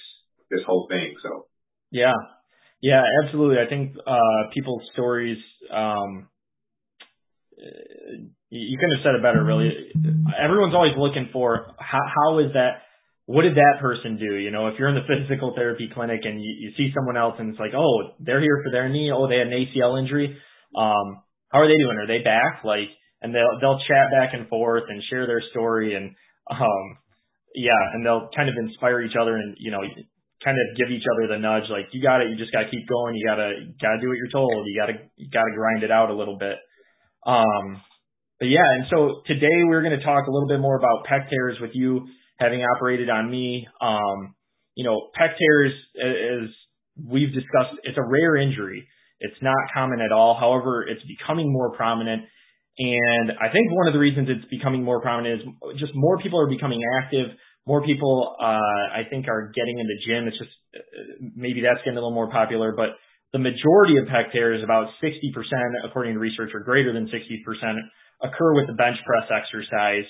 this 0.51 0.65
whole 0.67 0.89
thing. 0.89 1.15
So 1.23 1.47
yeah, 1.91 2.17
yeah, 2.81 3.03
absolutely. 3.25 3.59
I 3.61 3.69
think 3.69 3.97
uh, 4.07 4.51
people's 4.55 4.83
stories. 4.93 5.39
Um, 5.69 6.29
you 8.51 8.77
couldn't 8.79 8.99
have 8.99 9.05
said 9.05 9.15
it 9.15 9.23
better, 9.23 9.43
really. 9.43 9.71
Everyone's 10.39 10.75
always 10.75 10.99
looking 10.99 11.31
for 11.33 11.73
how, 11.79 12.03
how 12.03 12.39
is 12.41 12.53
that. 12.55 12.83
What 13.27 13.43
did 13.43 13.55
that 13.55 13.79
person 13.81 14.19
do? 14.19 14.35
You 14.35 14.51
know, 14.51 14.67
if 14.67 14.75
you're 14.77 14.89
in 14.89 14.99
the 14.99 15.07
physical 15.07 15.55
therapy 15.55 15.89
clinic 15.95 16.23
and 16.25 16.43
you, 16.43 16.51
you 16.59 16.71
see 16.77 16.91
someone 16.93 17.17
else 17.17 17.37
and 17.39 17.51
it's 17.51 17.61
like, 17.61 17.75
oh, 17.79 18.19
they're 18.19 18.43
here 18.43 18.61
for 18.65 18.73
their 18.73 18.89
knee. 18.89 19.13
Oh, 19.15 19.29
they 19.29 19.39
had 19.39 19.47
an 19.47 19.55
ACL 19.55 20.03
injury. 20.03 20.37
Um, 20.75 21.23
how 21.49 21.63
are 21.63 21.69
they 21.69 21.79
doing? 21.79 21.97
Are 21.97 22.11
they 22.11 22.25
back? 22.25 22.65
Like, 22.65 22.91
and 23.23 23.35
they'll 23.35 23.61
they'll 23.61 23.79
chat 23.87 24.11
back 24.11 24.35
and 24.35 24.49
forth 24.49 24.85
and 24.89 25.03
share 25.11 25.27
their 25.27 25.43
story 25.51 25.95
and 25.95 26.17
um, 26.51 26.99
yeah, 27.55 27.95
and 27.95 28.05
they'll 28.05 28.31
kind 28.35 28.49
of 28.49 28.55
inspire 28.59 29.03
each 29.03 29.17
other 29.21 29.37
and 29.37 29.57
you 29.59 29.71
know 29.71 29.83
kind 30.45 30.57
of 30.57 30.77
give 30.77 30.91
each 30.91 31.05
other 31.05 31.29
the 31.29 31.39
nudge 31.39 31.69
like 31.71 31.87
you 31.93 32.03
got 32.03 32.21
it, 32.21 32.31
you 32.31 32.37
just 32.37 32.53
got 32.53 32.65
to 32.65 32.71
keep 32.71 32.89
going, 32.89 33.15
you 33.15 33.27
got 33.27 33.37
to 33.37 33.53
got 33.81 33.95
to 33.95 34.01
do 34.01 34.09
what 34.09 34.17
you're 34.17 34.33
told, 34.33 34.67
you 34.67 34.81
got 34.81 34.87
to 34.87 34.97
you 35.17 35.29
got 35.31 35.45
to 35.45 35.55
grind 35.55 35.83
it 35.83 35.91
out 35.91 36.11
a 36.11 36.17
little 36.17 36.39
bit. 36.39 36.57
Um, 37.27 37.83
but 38.41 38.49
yeah, 38.49 38.67
and 38.75 38.87
so 38.91 39.23
today 39.27 39.63
we're 39.67 39.83
going 39.83 39.99
to 39.99 40.05
talk 40.05 40.27
a 40.27 40.31
little 40.31 40.49
bit 40.49 40.61
more 40.61 40.77
about 40.77 41.07
pec 41.07 41.31
tears 41.31 41.59
with 41.61 41.73
you 41.75 42.09
having 42.39 42.63
operated 42.63 43.11
on 43.11 43.31
me. 43.31 43.69
Um, 43.81 44.35
you 44.75 44.85
know, 44.85 45.11
pec 45.21 45.37
tears 45.39 45.73
as 46.01 46.49
we've 47.09 47.33
discussed, 47.35 47.77
it's 47.85 47.99
a 47.99 48.03
rare 48.03 48.37
injury. 48.37 48.89
It's 49.21 49.37
not 49.43 49.57
common 49.75 50.01
at 50.01 50.13
all. 50.13 50.37
However, 50.41 50.83
it's 50.89 51.03
becoming 51.07 51.53
more 51.53 51.77
prominent 51.77 52.23
And 52.79 53.33
I 53.33 53.53
think 53.53 53.71
one 53.73 53.89
of 53.89 53.93
the 53.93 53.99
reasons 54.01 54.29
it's 54.31 54.49
becoming 54.51 54.83
more 54.83 55.03
prominent 55.03 55.43
is 55.43 55.79
just 55.79 55.93
more 55.95 56.19
people 56.19 56.41
are 56.41 56.49
becoming 56.49 56.81
active. 57.03 57.29
More 57.67 57.85
people, 57.85 58.37
uh, 58.41 58.45
I 58.45 59.03
think, 59.11 59.29
are 59.29 59.53
getting 59.55 59.79
in 59.79 59.87
the 59.87 59.99
gym. 60.07 60.29
It's 60.29 60.39
just 60.39 60.51
uh, 60.75 61.29
maybe 61.37 61.61
that's 61.61 61.79
getting 61.85 61.99
a 61.99 62.01
little 62.01 62.15
more 62.15 62.31
popular, 62.31 62.73
but 62.75 62.97
the 63.33 63.39
majority 63.39 63.97
of 63.99 64.07
pec 64.07 64.33
tears, 64.33 64.63
about 64.65 64.89
60%, 65.03 65.13
according 65.85 66.15
to 66.15 66.21
research, 66.21 66.51
or 66.55 66.61
greater 66.61 66.93
than 66.93 67.07
60%, 67.07 67.77
occur 68.23 68.55
with 68.55 68.67
the 68.67 68.75
bench 68.75 68.97
press 69.07 69.31
exercise. 69.31 70.09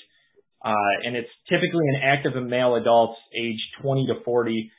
Uh, 0.64 0.94
and 1.04 1.16
it's 1.16 1.28
typically 1.48 1.84
in 1.94 2.00
active 2.02 2.32
male 2.42 2.76
adults 2.76 3.18
aged 3.34 3.82
20 3.82 4.06
to 4.08 4.24
40. 4.24 4.70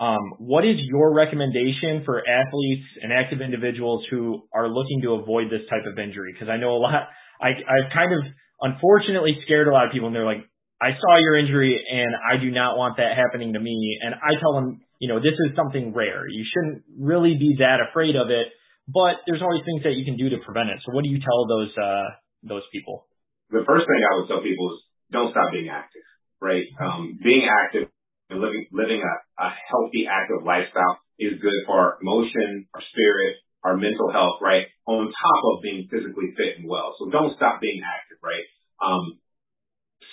Um, 0.00 0.18
what 0.38 0.64
is 0.64 0.76
your 0.80 1.14
recommendation 1.14 2.02
for 2.04 2.18
athletes 2.18 2.86
and 3.00 3.12
active 3.12 3.40
individuals 3.40 4.04
who 4.10 4.42
are 4.52 4.68
looking 4.68 5.02
to 5.02 5.14
avoid 5.14 5.46
this 5.46 5.62
type 5.70 5.86
of 5.90 5.98
injury? 5.98 6.32
Because 6.32 6.48
I 6.48 6.56
know 6.56 6.76
a 6.76 6.78
lot, 6.82 7.08
I, 7.40 7.48
I've 7.48 7.92
kind 7.94 8.12
of 8.12 8.24
unfortunately 8.60 9.38
scared 9.44 9.68
a 9.68 9.72
lot 9.72 9.86
of 9.86 9.92
people, 9.92 10.08
and 10.08 10.16
they're 10.16 10.26
like, 10.26 10.42
I 10.80 10.92
saw 11.00 11.18
your 11.18 11.38
injury, 11.38 11.74
and 11.74 12.12
I 12.18 12.36
do 12.36 12.50
not 12.50 12.76
want 12.76 12.96
that 12.98 13.16
happening 13.16 13.54
to 13.54 13.60
me. 13.60 13.98
And 14.02 14.14
I 14.14 14.38
tell 14.40 14.54
them, 14.54 14.80
you 14.98 15.08
know, 15.08 15.18
this 15.18 15.34
is 15.48 15.56
something 15.56 15.94
rare. 15.94 16.26
You 16.28 16.44
shouldn't 16.44 16.84
really 16.98 17.36
be 17.38 17.56
that 17.60 17.78
afraid 17.80 18.16
of 18.16 18.30
it, 18.30 18.48
but 18.88 19.24
there's 19.26 19.40
always 19.40 19.64
things 19.64 19.82
that 19.84 19.94
you 19.94 20.04
can 20.04 20.16
do 20.16 20.28
to 20.30 20.38
prevent 20.44 20.70
it. 20.70 20.78
So, 20.84 20.92
what 20.92 21.04
do 21.04 21.10
you 21.10 21.20
tell 21.20 21.46
those 21.46 21.72
uh, 21.78 22.08
those 22.42 22.66
people? 22.72 23.06
The 23.50 23.64
first 23.64 23.86
thing 23.86 24.00
I 24.02 24.12
would 24.18 24.28
tell 24.28 24.42
people 24.42 24.74
is 24.74 24.80
don't 25.12 25.30
stop 25.30 25.52
being 25.52 25.70
active. 25.70 26.02
Right? 26.42 26.68
Um, 26.76 27.16
being 27.24 27.48
active 27.48 27.88
and 28.28 28.40
living 28.40 28.68
living 28.72 29.00
a, 29.00 29.14
a 29.40 29.48
healthy, 29.72 30.04
active 30.04 30.44
lifestyle 30.44 31.00
is 31.18 31.40
good 31.40 31.60
for 31.64 31.78
our 31.78 31.92
emotion, 32.02 32.68
our 32.74 32.82
spirit, 32.92 33.40
our 33.64 33.80
mental 33.80 34.12
health, 34.12 34.44
right? 34.44 34.68
On 34.84 35.08
top 35.08 35.40
of 35.56 35.64
being 35.64 35.88
physically 35.88 36.36
fit 36.36 36.60
and 36.60 36.68
well. 36.68 36.92
So 37.00 37.08
don't 37.08 37.32
stop 37.40 37.64
being 37.64 37.80
active, 37.80 38.03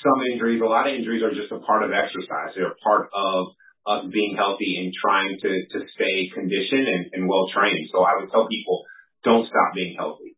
some 0.01 0.19
injuries, 0.33 0.61
a 0.61 0.69
lot 0.69 0.89
of 0.89 0.97
injuries 0.97 1.23
are 1.23 1.33
just 1.33 1.53
a 1.53 1.61
part 1.63 1.85
of 1.85 1.93
exercise. 1.93 2.53
They're 2.53 2.73
a 2.73 2.83
part 2.85 3.09
of 3.13 3.53
us 3.87 4.05
being 4.13 4.37
healthy 4.37 4.77
and 4.77 4.93
trying 4.93 5.37
to, 5.41 5.51
to 5.73 5.79
stay 5.97 6.29
conditioned 6.33 6.85
and, 6.85 7.03
and 7.13 7.23
well 7.29 7.49
trained. 7.49 7.89
So 7.89 8.05
I 8.05 8.19
would 8.19 8.29
tell 8.29 8.45
people, 8.45 8.85
don't 9.23 9.47
stop 9.49 9.73
being 9.73 9.97
healthy. 9.97 10.37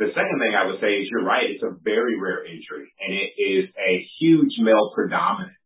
The 0.00 0.12
second 0.12 0.40
thing 0.40 0.52
I 0.56 0.66
would 0.66 0.80
say 0.80 0.98
is 0.98 1.08
you're 1.08 1.24
right. 1.24 1.46
It's 1.46 1.62
a 1.62 1.76
very 1.84 2.18
rare 2.18 2.44
injury 2.44 2.90
and 2.98 3.12
it 3.14 3.30
is 3.38 3.70
a 3.78 3.92
huge 4.18 4.58
male 4.58 4.90
predominance 4.94 5.56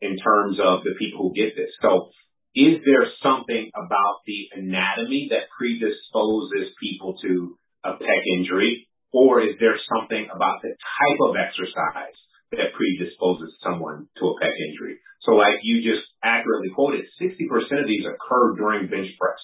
in 0.00 0.18
terms 0.18 0.58
of 0.58 0.82
the 0.84 0.98
people 0.98 1.28
who 1.28 1.32
get 1.36 1.54
this. 1.54 1.70
So 1.80 2.10
is 2.56 2.82
there 2.82 3.06
something 3.22 3.70
about 3.76 4.24
the 4.26 4.50
anatomy 4.56 5.30
that 5.30 5.52
predisposes 5.54 6.74
people 6.80 7.16
to 7.22 7.54
a 7.84 7.92
pec 7.94 8.22
injury? 8.34 8.88
Or 9.12 9.40
is 9.40 9.56
there 9.60 9.78
something 9.88 10.28
about 10.28 10.60
the 10.60 10.74
type 10.74 11.20
of 11.22 11.36
exercise 11.38 12.18
that 12.52 12.72
predisposes 12.76 13.52
someone 13.62 14.08
to 14.18 14.24
a 14.30 14.34
pec 14.40 14.54
injury? 14.70 15.00
So 15.26 15.36
like 15.36 15.60
you 15.62 15.84
just 15.84 16.04
accurately 16.22 16.70
quoted, 16.74 17.04
60% 17.20 17.82
of 17.82 17.86
these 17.86 18.06
occur 18.06 18.56
during 18.56 18.88
bench 18.88 19.12
press. 19.18 19.42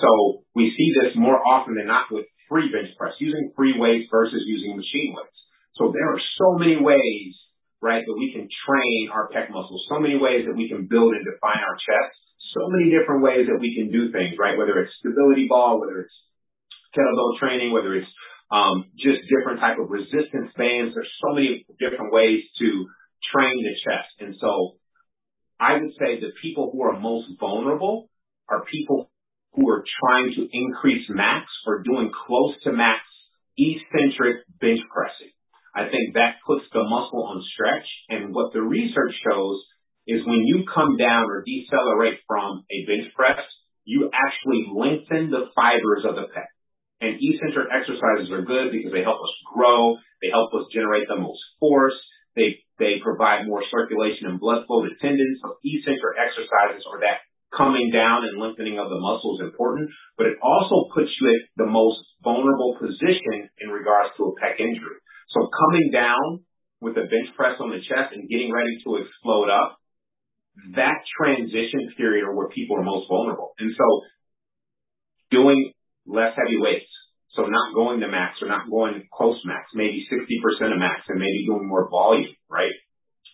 So 0.00 0.44
we 0.54 0.72
see 0.76 0.88
this 0.96 1.16
more 1.16 1.40
often 1.40 1.74
than 1.74 1.86
not 1.86 2.08
with 2.10 2.26
free 2.48 2.70
bench 2.72 2.94
press, 2.96 3.14
using 3.18 3.52
free 3.56 3.74
weights 3.76 4.08
versus 4.10 4.42
using 4.46 4.76
machine 4.76 5.14
weights. 5.16 5.38
So 5.76 5.92
there 5.92 6.08
are 6.12 6.22
so 6.38 6.58
many 6.58 6.76
ways 6.80 7.34
right, 7.80 8.04
that 8.04 8.16
we 8.16 8.32
can 8.32 8.44
train 8.68 9.08
our 9.12 9.32
pec 9.32 9.48
muscles, 9.48 9.80
so 9.88 9.98
many 9.98 10.20
ways 10.20 10.44
that 10.44 10.56
we 10.56 10.68
can 10.68 10.84
build 10.84 11.16
and 11.16 11.24
define 11.24 11.64
our 11.64 11.76
chest, 11.80 12.16
so 12.52 12.68
many 12.68 12.92
different 12.92 13.24
ways 13.24 13.48
that 13.48 13.56
we 13.56 13.72
can 13.72 13.88
do 13.88 14.12
things, 14.12 14.36
right? 14.36 14.56
Whether 14.56 14.76
it's 14.84 14.92
stability 15.00 15.48
ball, 15.48 15.80
whether 15.80 16.04
it's 16.04 16.16
kettlebell 16.92 17.40
training, 17.40 17.72
whether 17.72 17.96
it's 17.96 18.10
Um, 18.50 18.90
just 18.98 19.30
different 19.30 19.60
type 19.60 19.78
of 19.78 19.90
resistance 19.90 20.50
bands. 20.58 20.94
There's 20.94 21.14
so 21.22 21.34
many 21.34 21.64
different 21.78 22.12
ways 22.12 22.42
to 22.58 22.68
train 23.32 23.62
the 23.62 23.74
chest. 23.86 24.10
And 24.18 24.34
so 24.40 24.74
I 25.60 25.78
would 25.78 25.92
say 25.98 26.18
the 26.18 26.34
people 26.42 26.70
who 26.72 26.82
are 26.82 26.98
most 26.98 27.28
vulnerable 27.38 28.10
are 28.48 28.64
people 28.66 29.10
who 29.54 29.68
are 29.70 29.84
trying 30.02 30.34
to 30.34 30.48
increase 30.50 31.06
max 31.08 31.46
or 31.66 31.82
doing 31.82 32.10
close 32.26 32.54
to 32.64 32.72
max 32.72 33.00
eccentric 33.58 34.46
bench 34.60 34.80
pressing. 34.90 35.32
I 35.74 35.86
think 35.90 36.14
that 36.14 36.42
puts 36.46 36.64
the 36.72 36.82
muscle 36.82 37.22
on 37.30 37.44
stretch. 37.54 37.86
And 38.08 38.34
what 38.34 38.52
the 38.52 38.62
research 38.62 39.14
shows 39.22 39.58
is 40.06 40.26
when 40.26 40.42
you 40.42 40.64
come 40.66 40.96
down 40.96 41.30
or 41.30 41.44
decelerate 41.46 42.18
from 42.26 42.64
a 42.66 42.78
bench 42.86 43.12
press, 43.14 43.38
you 43.84 44.10
actually 44.10 44.66
lengthen 44.74 45.30
the 45.30 45.50
fibers 45.54 46.04
of 46.08 46.16
the 46.16 46.26
pec. 46.34 46.49
And 47.00 47.16
eccentric 47.16 47.72
exercises 47.72 48.28
are 48.28 48.44
good 48.44 48.72
because 48.72 48.92
they 48.92 49.00
help 49.00 49.24
us 49.24 49.34
grow. 49.48 49.96
They 50.20 50.28
help 50.28 50.52
us 50.52 50.68
generate 50.68 51.08
the 51.08 51.16
most 51.16 51.40
force. 51.56 51.96
They, 52.36 52.60
they 52.76 53.00
provide 53.00 53.48
more 53.48 53.64
circulation 53.72 54.28
and 54.28 54.38
blood 54.38 54.68
flow 54.68 54.84
to 54.84 54.92
tendons. 55.00 55.40
So 55.40 55.56
eccentric 55.64 56.14
exercises 56.20 56.84
or 56.84 57.00
that 57.00 57.24
coming 57.56 57.90
down 57.90 58.28
and 58.28 58.38
lengthening 58.38 58.78
of 58.78 58.88
the 58.88 59.00
muscle 59.00 59.40
is 59.40 59.50
important, 59.50 59.90
but 60.16 60.26
it 60.26 60.38
also 60.38 60.86
puts 60.94 61.10
you 61.18 61.34
at 61.34 61.42
the 61.56 61.66
most 61.66 61.98
vulnerable 62.22 62.78
position 62.78 63.50
in 63.58 63.68
regards 63.70 64.14
to 64.16 64.30
a 64.30 64.32
pec 64.38 64.60
injury. 64.60 65.00
So 65.34 65.48
coming 65.50 65.90
down 65.90 66.46
with 66.80 66.96
a 66.96 67.06
bench 67.10 67.30
press 67.36 67.58
on 67.60 67.70
the 67.70 67.82
chest 67.82 68.14
and 68.14 68.28
getting 68.28 68.52
ready 68.52 68.78
to 68.86 69.02
explode 69.02 69.50
up, 69.50 69.78
that 70.74 71.02
transition 71.18 71.90
period 71.96 72.24
are 72.24 72.34
where 72.34 72.48
people 72.48 72.76
are 72.78 72.84
most 72.84 73.08
vulnerable. 73.08 73.52
And 73.58 73.72
so 73.76 73.86
doing 75.30 75.72
less 76.06 76.34
heavy 76.36 76.58
weights, 76.58 76.89
so 77.36 77.42
not 77.42 77.74
going 77.74 78.00
to 78.00 78.08
max 78.08 78.42
or 78.42 78.48
not 78.48 78.70
going 78.70 79.02
close 79.12 79.38
max, 79.44 79.70
maybe 79.74 80.06
60% 80.10 80.72
of 80.72 80.78
max 80.78 81.02
and 81.08 81.18
maybe 81.18 81.46
doing 81.46 81.68
more 81.68 81.88
volume, 81.88 82.34
right? 82.50 82.72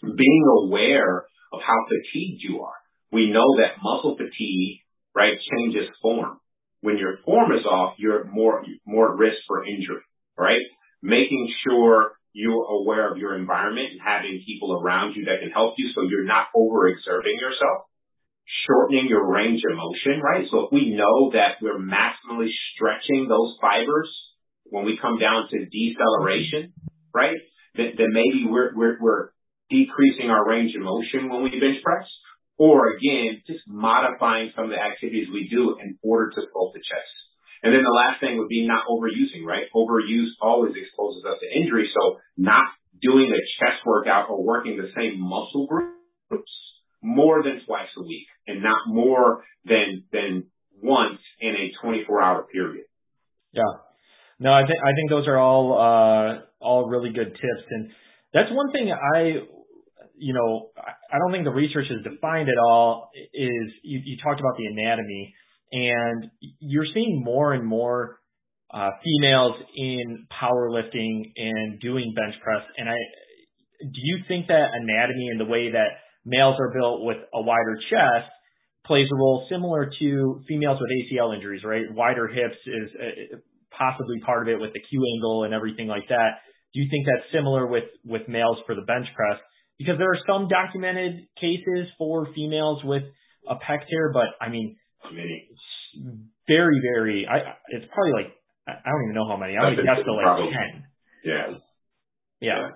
Being 0.02 0.44
aware 0.62 1.24
of 1.52 1.60
how 1.66 1.86
fatigued 1.88 2.42
you 2.42 2.62
are. 2.62 2.76
We 3.12 3.30
know 3.30 3.56
that 3.58 3.82
muscle 3.82 4.16
fatigue, 4.16 4.80
right, 5.14 5.34
changes 5.50 5.88
form. 6.02 6.38
When 6.82 6.98
your 6.98 7.18
form 7.24 7.52
is 7.52 7.64
off, 7.64 7.94
you're 7.98 8.24
more, 8.24 8.62
more 8.86 9.12
at 9.12 9.18
risk 9.18 9.38
for 9.48 9.64
injury, 9.64 10.02
right? 10.36 10.62
making 11.02 11.52
sure 11.64 12.18
you're 12.32 12.66
aware 12.66 13.10
of 13.10 13.16
your 13.16 13.34
environment 13.34 13.88
and 13.92 14.00
having 14.02 14.42
people 14.46 14.74
around 14.74 15.14
you 15.14 15.24
that 15.24 15.40
can 15.40 15.50
help 15.50 15.74
you 15.78 15.88
so 15.94 16.02
you're 16.02 16.26
not 16.26 16.48
overexerting 16.54 17.38
yourself, 17.40 17.88
shortening 18.66 19.06
your 19.08 19.26
range 19.26 19.62
of 19.68 19.76
motion, 19.76 20.22
right? 20.22 20.46
So 20.50 20.66
if 20.66 20.72
we 20.72 20.94
know 20.94 21.32
that 21.32 21.58
we're 21.60 21.78
maximally 21.82 22.50
stretching 22.74 23.26
those 23.28 23.58
fibers 23.60 24.10
when 24.70 24.84
we 24.84 24.98
come 25.00 25.18
down 25.18 25.48
to 25.50 25.66
deceleration, 25.66 26.72
right? 27.14 27.36
Then, 27.74 27.94
maybe 28.12 28.46
we're, 28.48 29.30
decreasing 29.68 30.30
our 30.30 30.46
range 30.46 30.74
of 30.78 30.82
motion 30.82 31.26
when 31.28 31.42
we 31.42 31.50
bench 31.50 31.82
press. 31.82 32.06
Or 32.56 32.94
again, 32.94 33.42
just 33.50 33.66
modifying 33.66 34.54
some 34.54 34.66
of 34.66 34.70
the 34.70 34.78
activities 34.78 35.26
we 35.28 35.50
do 35.50 35.74
in 35.82 35.98
order 36.06 36.30
to 36.30 36.40
sculpt 36.46 36.72
the 36.72 36.86
chest. 36.86 37.12
And 37.66 37.74
then 37.74 37.82
the 37.82 37.90
last 37.90 38.22
thing 38.22 38.38
would 38.38 38.48
be 38.48 38.64
not 38.64 38.86
overusing, 38.86 39.42
right? 39.44 39.66
Overuse 39.74 40.38
always 40.40 40.72
exposes 40.78 41.26
us 41.26 41.42
to 41.42 41.48
injury. 41.58 41.90
So 41.92 42.22
not 42.38 42.62
doing 43.02 43.26
a 43.26 43.42
chest 43.58 43.82
workout 43.84 44.30
or 44.30 44.42
working 44.42 44.78
the 44.78 44.94
same 44.94 45.18
muscle 45.18 45.66
groups 45.66 46.54
more 47.06 47.42
than 47.42 47.60
twice 47.64 47.88
a 47.96 48.02
week 48.02 48.26
and 48.46 48.62
not 48.62 48.80
more 48.88 49.44
than, 49.64 50.02
than 50.12 50.44
once 50.82 51.20
in 51.40 51.54
a 51.54 51.70
24 51.82 52.22
hour 52.22 52.46
period. 52.52 52.84
Yeah. 53.52 53.62
No, 54.38 54.52
I 54.52 54.62
think, 54.66 54.78
I 54.84 54.92
think 54.94 55.08
those 55.08 55.26
are 55.28 55.38
all, 55.38 55.72
uh, 55.78 56.40
all 56.60 56.88
really 56.90 57.10
good 57.10 57.32
tips. 57.32 57.66
And 57.70 57.90
that's 58.34 58.50
one 58.50 58.72
thing 58.72 58.92
I, 58.92 59.20
you 60.18 60.34
know, 60.34 60.70
I 60.76 61.18
don't 61.18 61.32
think 61.32 61.44
the 61.44 61.50
research 61.50 61.86
is 61.90 62.02
defined 62.02 62.48
at 62.48 62.58
all 62.58 63.10
is 63.14 63.72
you, 63.82 64.16
talked 64.22 64.40
about 64.40 64.56
the 64.58 64.66
anatomy 64.66 65.34
and 65.72 66.30
you're 66.58 66.86
seeing 66.92 67.22
more 67.24 67.52
and 67.52 67.66
more 67.66 68.18
uh, 68.72 68.90
females 69.02 69.54
in 69.76 70.26
powerlifting 70.42 71.32
and 71.36 71.80
doing 71.80 72.12
bench 72.16 72.34
press. 72.42 72.62
And 72.76 72.88
I, 72.88 72.96
do 73.80 74.00
you 74.02 74.18
think 74.26 74.48
that 74.48 74.68
anatomy 74.74 75.28
and 75.30 75.40
the 75.40 75.44
way 75.44 75.70
that 75.72 75.88
males 76.26 76.56
are 76.58 76.74
built 76.74 77.06
with 77.06 77.18
a 77.32 77.40
wider 77.40 77.78
chest 77.88 78.28
plays 78.84 79.06
a 79.10 79.16
role 79.16 79.46
similar 79.50 79.90
to 79.98 80.42
females 80.46 80.78
with 80.80 80.90
ACL 80.90 81.34
injuries, 81.34 81.62
right? 81.64 81.82
Wider 81.90 82.28
hips 82.28 82.58
is 82.66 82.90
uh, 82.98 83.36
possibly 83.70 84.20
part 84.26 84.46
of 84.46 84.54
it 84.54 84.60
with 84.60 84.72
the 84.74 84.80
Q 84.80 85.02
angle 85.16 85.44
and 85.44 85.54
everything 85.54 85.86
like 85.88 86.08
that. 86.08 86.42
Do 86.74 86.80
you 86.80 86.88
think 86.90 87.06
that's 87.06 87.32
similar 87.32 87.66
with 87.66 87.88
with 88.04 88.28
males 88.28 88.58
for 88.66 88.74
the 88.74 88.82
bench 88.82 89.06
press? 89.14 89.40
Because 89.78 89.98
there 89.98 90.10
are 90.10 90.20
some 90.26 90.48
documented 90.48 91.26
cases 91.40 91.88
for 91.98 92.28
females 92.34 92.82
with 92.84 93.02
a 93.48 93.54
pec 93.54 93.86
tear, 93.88 94.12
but 94.12 94.34
I 94.40 94.50
mean. 94.50 94.76
Very, 96.48 96.80
very. 96.94 97.26
I 97.26 97.56
it's 97.68 97.86
probably 97.92 98.12
like 98.12 98.32
I 98.68 98.90
don't 98.90 99.04
even 99.04 99.14
know 99.14 99.28
how 99.28 99.36
many. 99.36 99.56
I 99.56 99.70
would 99.70 99.76
guess 99.76 100.04
to 100.04 100.12
like 100.12 100.50
ten. 100.50 100.84
Yeah. 101.24 101.46
Yeah. 102.40 102.68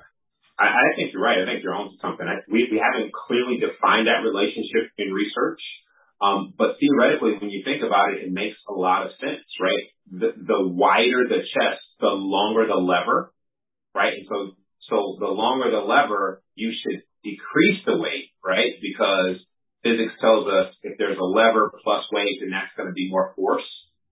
I, 0.69 0.91
think 0.97 1.13
you're 1.13 1.25
right. 1.25 1.41
I 1.41 1.47
think 1.49 1.65
you're 1.65 1.75
onto 1.75 1.97
something. 2.05 2.27
We 2.53 2.69
we 2.69 2.77
haven't 2.77 3.13
clearly 3.17 3.57
defined 3.57 4.09
that 4.09 4.21
relationship 4.21 4.93
in 4.99 5.09
research. 5.13 5.63
Um, 6.21 6.53
but 6.57 6.77
theoretically, 6.77 7.41
when 7.41 7.49
you 7.49 7.65
think 7.65 7.81
about 7.81 8.13
it, 8.13 8.29
it 8.29 8.33
makes 8.33 8.57
a 8.69 8.77
lot 8.77 9.09
of 9.09 9.17
sense, 9.17 9.41
right? 9.57 9.85
The, 10.13 10.31
the 10.37 10.61
wider 10.69 11.25
the 11.25 11.41
chest, 11.41 11.81
the 11.99 12.13
longer 12.13 12.69
the 12.69 12.77
lever, 12.77 13.33
right? 13.95 14.13
And 14.13 14.27
so, 14.29 14.53
so 14.93 15.17
the 15.17 15.33
longer 15.33 15.73
the 15.73 15.81
lever, 15.81 16.43
you 16.55 16.77
should 16.77 17.01
decrease 17.25 17.81
the 17.89 17.97
weight, 17.97 18.37
right? 18.45 18.77
Because 18.85 19.41
physics 19.81 20.13
tells 20.21 20.45
us 20.45 20.77
if 20.85 20.99
there's 21.01 21.17
a 21.17 21.25
lever 21.25 21.73
plus 21.83 22.05
weight, 22.13 22.37
then 22.45 22.53
that's 22.53 22.77
going 22.77 22.89
to 22.89 22.97
be 22.97 23.09
more 23.09 23.33
force, 23.33 23.65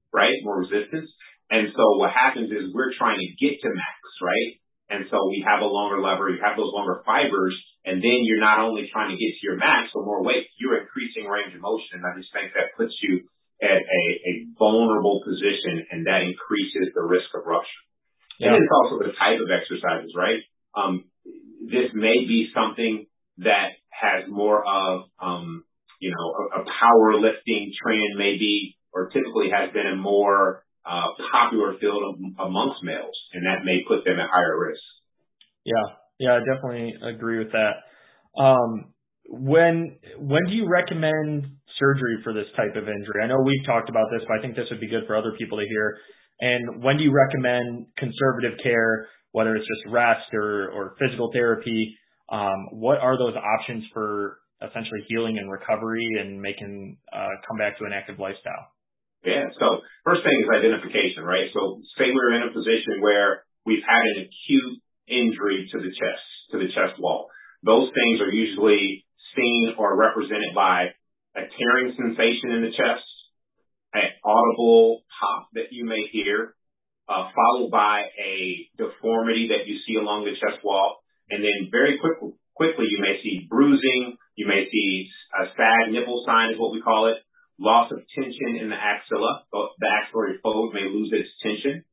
right? 0.09 0.33
More 0.45 0.65
resistance. 0.65 1.13
And 1.51 1.69
so 1.77 2.01
what 2.01 2.13
happens 2.13 2.49
is 2.49 2.73
we're 2.73 2.97
trying 2.97 3.21
to 3.21 3.37
get 3.37 3.61
to 3.61 3.69
max, 3.69 4.01
right? 4.25 4.61
And 4.89 5.05
so 5.13 5.29
we 5.29 5.45
have 5.45 5.61
a 5.61 5.69
longer 5.69 6.01
lever, 6.01 6.33
you 6.33 6.41
have 6.41 6.57
those 6.57 6.73
longer 6.73 7.05
fibers, 7.05 7.53
and 7.85 8.01
then 8.01 8.25
you're 8.25 8.41
not 8.41 8.65
only 8.65 8.89
trying 8.89 9.13
to 9.13 9.21
get 9.21 9.37
to 9.37 9.43
your 9.45 9.61
max 9.61 9.93
or 9.95 10.05
more 10.05 10.25
weight, 10.25 10.49
you're 10.57 10.81
increasing 10.81 11.29
range 11.29 11.53
of 11.53 11.61
motion. 11.61 12.01
And 12.01 12.09
I 12.09 12.17
just 12.17 12.33
think 12.33 12.57
that 12.57 12.73
puts 12.77 12.97
you 13.05 13.29
at 13.61 13.81
a, 13.85 14.03
a 14.25 14.33
vulnerable 14.57 15.21
position 15.25 15.85
and 15.91 16.07
that 16.07 16.23
increases 16.25 16.95
the 16.95 17.05
risk 17.05 17.29
of 17.35 17.45
rupture. 17.45 17.85
Yeah. 18.39 18.55
And 18.55 18.63
it's 18.63 18.73
also 18.73 19.03
the 19.03 19.13
type 19.19 19.41
of 19.43 19.51
exercises, 19.51 20.15
right? 20.15 20.41
Um, 20.77 21.11
this 21.65 21.91
may 21.93 22.25
be 22.25 22.49
something 22.55 23.07
that 23.39 23.77
has 23.91 24.31
more 24.31 24.63
of, 24.63 25.11
um, 25.21 25.65
you 26.01 26.15
know, 26.15 26.27
a, 26.55 26.65
powerlifting 26.65 27.75
trend 27.83 28.15
maybe, 28.17 28.79
or 28.93 29.11
typically 29.11 29.51
has 29.51 29.73
been 29.73 29.87
a 29.87 29.97
more 29.97 30.63
popular 30.85 31.79
field 31.81 32.19
amongst 32.39 32.83
males, 32.83 33.17
and 33.33 33.47
that 33.47 33.65
may 33.65 33.85
put 33.87 34.05
them 34.05 34.19
at 34.21 34.29
higher 34.31 34.59
risk. 34.59 34.83
Yeah, 35.65 35.97
yeah, 36.19 36.33
I 36.37 36.39
definitely 36.41 36.95
agree 37.03 37.39
with 37.39 37.53
that. 37.53 37.85
Um, 38.41 38.95
when 39.29 39.99
when 40.19 40.47
do 40.47 40.55
you 40.55 40.69
recommend 40.69 41.47
surgery 41.79 42.19
for 42.25 42.33
this 42.33 42.47
type 42.57 42.75
of 42.77 42.89
injury? 42.89 43.23
I 43.23 43.27
know 43.27 43.39
we've 43.45 43.67
talked 43.67 43.89
about 43.89 44.07
this, 44.11 44.23
but 44.27 44.39
I 44.39 44.43
think 44.43 44.57
this 44.57 44.67
would 44.71 44.81
be 44.81 44.89
good 44.89 45.07
for 45.07 45.17
other 45.17 45.33
people 45.39 45.59
to 45.59 45.67
hear. 45.69 45.99
And 46.41 46.83
when 46.83 46.97
do 46.97 47.05
you 47.05 47.13
recommend 47.13 47.87
conservative 47.97 48.59
care, 48.63 49.09
whether 49.33 49.55
it's 49.55 49.67
just 49.67 49.93
rest 49.93 50.33
or 50.33 50.71
or 50.71 50.95
physical 50.99 51.31
therapy? 51.33 51.97
Um, 52.31 52.69
what 52.73 52.99
are 52.99 53.19
those 53.19 53.35
options 53.37 53.85
for 53.93 54.39
essentially 54.61 55.01
healing 55.09 55.39
and 55.39 55.51
recovery 55.51 56.07
and 56.21 56.41
making 56.41 56.99
uh, 57.13 57.29
come 57.47 57.59
back 57.59 57.79
to 57.79 57.85
an 57.85 57.93
active 57.93 58.19
lifestyle? 58.19 58.69
Yeah. 59.25 59.51
So 59.59 59.83
first 60.05 60.23
thing 60.23 60.37
is 60.39 60.49
identification, 60.49 61.25
right? 61.25 61.51
So 61.53 61.83
say 61.99 62.11
we're 62.15 62.39
in 62.39 62.49
a 62.49 62.55
position 62.55 63.01
where 63.01 63.45
we've 63.67 63.83
had 63.83 64.05
an 64.15 64.29
acute 64.29 64.75
injury 65.09 65.69
to 65.73 65.79
the 65.79 65.91
chest, 65.91 66.25
to 66.53 66.59
the 66.59 66.71
chest 66.71 67.01
wall. 67.01 67.29
Those 67.65 67.91
things 67.91 68.21
are 68.21 68.31
usually 68.31 69.05
seen 69.35 69.75
or 69.79 69.97
represented 69.97 70.55
by 70.55 70.95
a 71.35 71.43
tearing 71.51 71.95
sensation 71.97 72.55
in 72.55 72.63
the 72.63 72.71
chest, 72.71 73.07
an 73.95 74.11
audible 74.25 75.03
pop 75.19 75.49
that 75.55 75.73
you 75.73 75.85
may 75.85 76.07
hear, 76.13 76.55
uh, 77.09 77.31
followed 77.35 77.71
by 77.71 78.07
a 78.19 78.69
deformity 78.77 79.49
that 79.51 79.67
you 79.67 79.79
see 79.87 79.97
along 79.97 80.25
the 80.25 80.39
chest 80.39 80.63
wall. 80.63 81.01
And 81.31 81.43
then 81.43 81.69
very 81.71 81.99
quickly, 81.99 82.33
quickly 82.55 82.87
you 82.89 83.01
may 83.01 83.21
see 83.23 83.47
bruising, 83.49 84.17
you 84.37 84.47
may 84.47 84.69
see 84.71 85.11
a 85.35 85.47
sag 85.57 85.93
nipple 85.93 86.25
sign 86.27 86.53
is 86.53 86.59
what 86.59 86.73
we 86.73 86.81
call 86.81 87.09
it, 87.09 87.19
loss 87.59 87.91
of 87.91 87.99
tension 88.15 88.63
in 88.63 88.71
the 88.71 88.79
axilla. 88.79 89.43
The 89.53 89.89
axillary 89.91 90.39
fold 90.43 90.75
may 90.75 90.87
lose 90.87 91.11
its 91.13 91.29
tension. 91.43 91.85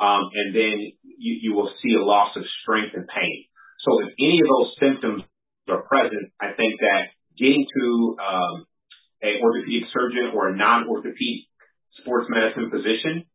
Um, 0.00 0.30
and 0.32 0.54
then 0.54 0.76
you, 1.02 1.34
you 1.42 1.52
will 1.54 1.70
see 1.82 1.92
a 1.94 2.02
loss 2.02 2.32
of 2.36 2.42
strength 2.62 2.94
and 2.94 3.06
pain. 3.06 3.44
So 3.84 4.00
if 4.06 4.14
any 4.18 4.40
of 4.40 4.48
those 4.48 4.70
symptoms 4.80 5.22
are 5.68 5.82
present, 5.82 6.32
I 6.40 6.56
think 6.56 6.80
that 6.80 7.12
getting 7.36 7.66
to 7.66 8.16
um, 8.16 8.66
an 9.20 9.40
orthopedic 9.42 9.88
surgeon 9.92 10.32
or 10.34 10.48
a 10.48 10.56
non-orthopedic 10.56 11.44
sports 12.00 12.28
medicine 12.30 12.70
physician 12.70 13.28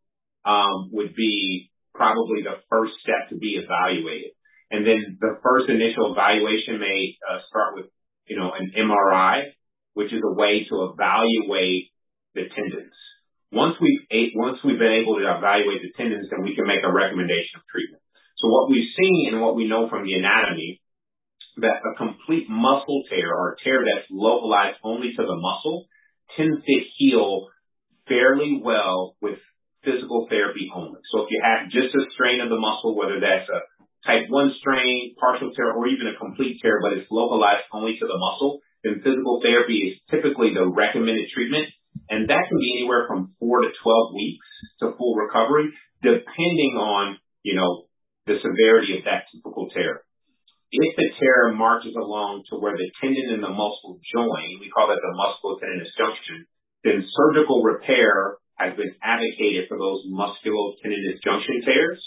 um, 0.46 0.90
would 0.94 1.14
be 1.16 1.70
probably 1.94 2.42
the 2.42 2.62
first 2.70 2.94
step 3.02 3.30
to 3.30 3.38
be 3.38 3.62
evaluated. 3.62 4.32
And 4.72 4.86
then 4.86 5.18
the 5.22 5.38
first 5.42 5.70
initial 5.70 6.14
evaluation 6.14 6.82
may 6.82 7.14
uh, 7.22 7.40
start 7.50 7.78
with, 7.78 7.86
you 8.26 8.38
know, 8.38 8.52
an 8.58 8.74
MRI 8.74 9.54
which 9.96 10.12
is 10.12 10.22
a 10.22 10.36
way 10.36 10.68
to 10.70 10.92
evaluate 10.92 11.90
the 12.36 12.52
tendons. 12.52 12.94
Once 13.52 13.80
we've 13.80 14.04
once 14.36 14.60
we've 14.62 14.80
been 14.80 15.00
able 15.02 15.16
to 15.16 15.24
evaluate 15.24 15.80
the 15.82 15.96
tendons, 15.96 16.28
then 16.30 16.44
we 16.44 16.54
can 16.54 16.68
make 16.68 16.84
a 16.84 16.92
recommendation 16.92 17.58
of 17.58 17.64
treatment. 17.72 18.04
So 18.38 18.52
what 18.52 18.70
we've 18.70 18.92
seen 19.00 19.32
and 19.32 19.42
what 19.42 19.56
we 19.56 19.66
know 19.66 19.88
from 19.88 20.04
the 20.04 20.14
anatomy 20.14 20.84
that 21.64 21.80
a 21.88 21.96
complete 21.96 22.52
muscle 22.52 23.08
tear 23.08 23.32
or 23.32 23.56
a 23.56 23.60
tear 23.64 23.80
that's 23.80 24.12
localized 24.12 24.84
only 24.84 25.16
to 25.16 25.24
the 25.24 25.40
muscle 25.40 25.88
tends 26.36 26.60
to 26.60 26.76
heal 27.00 27.48
fairly 28.12 28.60
well 28.60 29.16
with 29.24 29.40
physical 29.88 30.28
therapy 30.28 30.68
only. 30.76 31.00
So 31.16 31.24
if 31.24 31.32
you 31.32 31.40
have 31.40 31.72
just 31.72 31.96
a 31.96 32.04
strain 32.12 32.44
of 32.44 32.52
the 32.52 32.60
muscle, 32.60 32.98
whether 32.98 33.24
that's 33.24 33.48
a 33.48 33.60
type 34.04 34.28
1 34.28 34.60
strain, 34.60 35.16
partial 35.16 35.54
tear, 35.56 35.72
or 35.72 35.88
even 35.88 36.12
a 36.12 36.20
complete 36.20 36.60
tear, 36.62 36.82
but 36.84 36.98
it's 36.98 37.10
localized 37.10 37.72
only 37.72 37.96
to 38.02 38.06
the 38.06 38.20
muscle, 38.20 38.60
then 38.86 39.02
physical 39.02 39.42
therapy 39.42 39.90
is 39.90 39.94
typically 40.14 40.54
the 40.54 40.70
recommended 40.70 41.26
treatment. 41.34 41.66
And 42.06 42.30
that 42.30 42.46
can 42.46 42.60
be 42.62 42.78
anywhere 42.78 43.10
from 43.10 43.34
four 43.42 43.66
to 43.66 43.70
12 43.82 44.14
weeks 44.14 44.46
to 44.86 44.94
full 44.94 45.18
recovery, 45.18 45.74
depending 46.06 46.78
on, 46.78 47.18
you 47.42 47.58
know, 47.58 47.90
the 48.30 48.38
severity 48.46 49.02
of 49.02 49.10
that 49.10 49.26
typical 49.34 49.74
tear. 49.74 50.06
If 50.70 50.92
the 50.98 51.10
tear 51.18 51.50
marches 51.58 51.98
along 51.98 52.46
to 52.52 52.62
where 52.62 52.78
the 52.78 52.90
tendon 53.02 53.34
and 53.34 53.42
the 53.42 53.50
muscle 53.50 53.98
join, 54.14 54.62
we 54.62 54.70
call 54.70 54.94
that 54.94 55.02
the 55.02 55.14
musculotendinous 55.18 55.94
junction, 55.98 56.46
then 56.86 57.02
surgical 57.02 57.66
repair 57.66 58.38
has 58.62 58.78
been 58.78 58.94
advocated 59.02 59.66
for 59.66 59.82
those 59.82 60.06
musculotendinous 60.14 61.26
junction 61.26 61.66
tears 61.66 62.02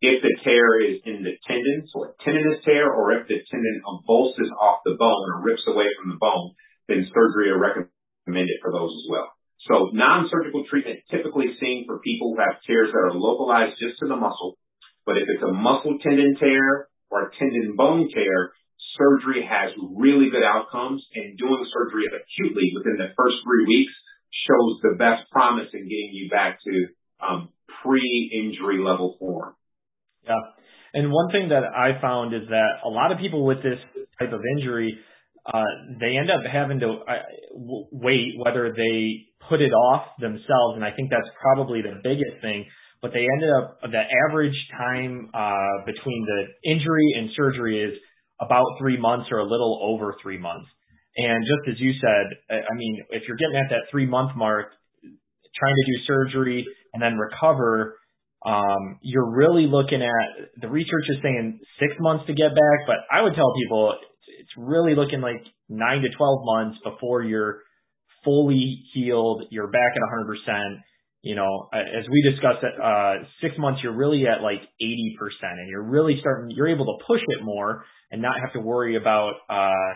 if 0.00 0.20
the 0.20 0.34
tear 0.44 0.80
is 0.84 1.00
in 1.04 1.24
the 1.24 1.34
tendon, 1.48 1.88
so 1.88 2.04
a 2.04 2.12
tendinous 2.20 2.60
tear, 2.64 2.92
or 2.92 3.16
if 3.16 3.28
the 3.28 3.40
tendon 3.48 3.80
avulses 3.86 4.52
off 4.60 4.84
the 4.84 4.96
bone 4.98 5.24
or 5.32 5.42
rips 5.42 5.64
away 5.66 5.88
from 5.96 6.12
the 6.12 6.20
bone, 6.20 6.52
then 6.88 7.08
surgery 7.14 7.48
are 7.48 7.58
recommended 7.58 8.58
for 8.60 8.72
those 8.72 8.92
as 8.92 9.06
well. 9.08 9.32
So 9.66 9.90
non-surgical 9.92 10.64
treatment 10.68 11.00
typically 11.10 11.56
seen 11.58 11.84
for 11.86 11.98
people 12.04 12.34
who 12.34 12.40
have 12.40 12.62
tears 12.66 12.92
that 12.92 13.08
are 13.08 13.18
localized 13.18 13.80
just 13.80 13.98
to 14.00 14.06
the 14.06 14.16
muscle. 14.16 14.58
But 15.04 15.18
if 15.18 15.26
it's 15.26 15.42
a 15.42 15.52
muscle 15.52 15.98
tendon 16.02 16.36
tear 16.38 16.88
or 17.10 17.26
a 17.26 17.32
tendon 17.38 17.74
bone 17.74 18.10
tear, 18.12 18.52
surgery 18.98 19.42
has 19.48 19.72
really 19.96 20.30
good 20.30 20.44
outcomes 20.44 21.02
and 21.14 21.38
doing 21.38 21.66
surgery 21.72 22.04
acutely 22.06 22.72
within 22.76 22.96
the 22.96 23.12
first 23.16 23.36
three 23.42 23.66
weeks 23.66 23.92
shows 24.46 24.78
the 24.82 24.96
best 24.98 25.30
promise 25.32 25.68
in 25.72 25.88
getting 25.88 26.12
you 26.12 26.28
back 26.28 26.58
to 26.62 26.74
um, 27.24 27.48
pre-injury 27.82 28.78
level 28.78 29.16
form. 29.18 29.54
Yeah. 30.26 30.34
And 30.94 31.12
one 31.12 31.30
thing 31.30 31.48
that 31.50 31.64
I 31.64 32.00
found 32.00 32.34
is 32.34 32.48
that 32.48 32.80
a 32.84 32.88
lot 32.88 33.12
of 33.12 33.18
people 33.18 33.44
with 33.44 33.58
this 33.62 33.78
type 34.18 34.32
of 34.32 34.40
injury, 34.56 34.98
uh, 35.44 35.62
they 36.00 36.16
end 36.16 36.30
up 36.30 36.40
having 36.50 36.80
to 36.80 37.04
uh, 37.06 37.12
wait 37.92 38.32
whether 38.38 38.72
they 38.74 39.26
put 39.48 39.60
it 39.60 39.72
off 39.72 40.06
themselves, 40.18 40.74
and 40.74 40.84
I 40.84 40.90
think 40.90 41.10
that's 41.10 41.28
probably 41.40 41.82
the 41.82 42.00
biggest 42.02 42.40
thing. 42.40 42.64
But 43.02 43.12
they 43.12 43.26
ended 43.36 43.50
up 43.60 43.78
the 43.82 44.02
average 44.26 44.56
time 44.72 45.30
uh, 45.34 45.84
between 45.84 46.26
the 46.26 46.70
injury 46.70 47.14
and 47.18 47.30
surgery 47.36 47.82
is 47.82 47.94
about 48.40 48.64
three 48.80 48.98
months 48.98 49.28
or 49.30 49.38
a 49.38 49.44
little 49.44 49.78
over 49.82 50.16
three 50.22 50.38
months. 50.38 50.66
And 51.16 51.44
just 51.44 51.76
as 51.76 51.80
you 51.80 51.92
said, 52.00 52.26
I 52.50 52.74
mean, 52.74 53.04
if 53.10 53.22
you're 53.28 53.36
getting 53.36 53.56
at 53.56 53.70
that 53.70 53.88
three 53.90 54.06
month 54.06 54.36
mark, 54.36 54.68
trying 55.02 55.74
to 55.74 55.86
do 55.86 56.04
surgery 56.06 56.66
and 56.92 57.02
then 57.02 57.16
recover, 57.16 57.96
um, 58.44 58.98
you're 59.02 59.30
really 59.30 59.66
looking 59.66 60.02
at 60.02 60.60
the 60.60 60.68
research 60.68 61.04
is 61.08 61.16
saying 61.22 61.60
six 61.80 61.94
months 62.00 62.26
to 62.26 62.34
get 62.34 62.50
back, 62.50 62.86
but 62.86 62.96
I 63.10 63.22
would 63.22 63.34
tell 63.34 63.52
people 63.54 63.94
it's 64.38 64.50
really 64.56 64.94
looking 64.94 65.20
like 65.20 65.42
nine 65.68 66.02
to 66.02 66.08
12 66.16 66.38
months 66.44 66.78
before 66.84 67.22
you're 67.22 67.62
fully 68.24 68.82
healed. 68.92 69.44
You're 69.50 69.68
back 69.68 69.92
at 69.94 70.52
100%. 70.52 70.76
You 71.22 71.34
know, 71.34 71.68
as 71.72 72.04
we 72.08 72.22
discussed, 72.30 72.62
uh, 72.62 73.14
six 73.40 73.54
months, 73.58 73.80
you're 73.82 73.96
really 73.96 74.24
at 74.28 74.42
like 74.42 74.60
80% 74.80 75.16
and 75.42 75.68
you're 75.68 75.82
really 75.82 76.18
starting, 76.20 76.54
you're 76.54 76.68
able 76.68 76.86
to 76.86 77.04
push 77.04 77.20
it 77.26 77.44
more 77.44 77.84
and 78.12 78.22
not 78.22 78.34
have 78.40 78.52
to 78.52 78.60
worry 78.60 78.96
about, 78.96 79.32
uh, 79.50 79.94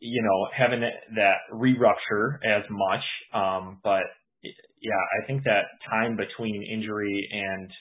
you 0.00 0.22
know, 0.22 0.48
having 0.54 0.80
that 0.80 1.36
re-rupture 1.50 2.40
as 2.44 2.62
much. 2.68 3.00
Um, 3.32 3.80
but 3.82 4.02
yeah, 4.84 5.00
I 5.16 5.26
think 5.26 5.44
that 5.44 5.80
time 5.88 6.20
between 6.20 6.60
injury 6.60 7.26
and 7.32 7.72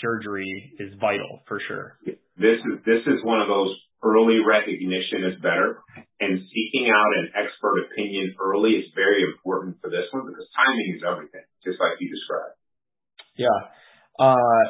surgery 0.00 0.72
is 0.80 0.96
vital 0.98 1.44
for 1.46 1.60
sure. 1.68 2.00
This 2.40 2.56
is 2.64 2.80
this 2.88 3.04
is 3.04 3.20
one 3.22 3.44
of 3.44 3.48
those 3.48 3.76
early 4.00 4.40
recognition 4.40 5.28
is 5.28 5.36
better, 5.44 5.84
and 6.16 6.40
seeking 6.48 6.88
out 6.88 7.12
an 7.20 7.44
expert 7.44 7.84
opinion 7.92 8.32
early 8.40 8.80
is 8.80 8.88
very 8.96 9.20
important 9.28 9.76
for 9.84 9.92
this 9.92 10.08
one 10.16 10.24
because 10.24 10.48
timing 10.56 10.96
is 10.96 11.02
everything, 11.04 11.44
just 11.60 11.76
like 11.76 12.00
you 12.00 12.08
described. 12.08 12.56
Yeah, 13.36 13.60
uh, 14.16 14.64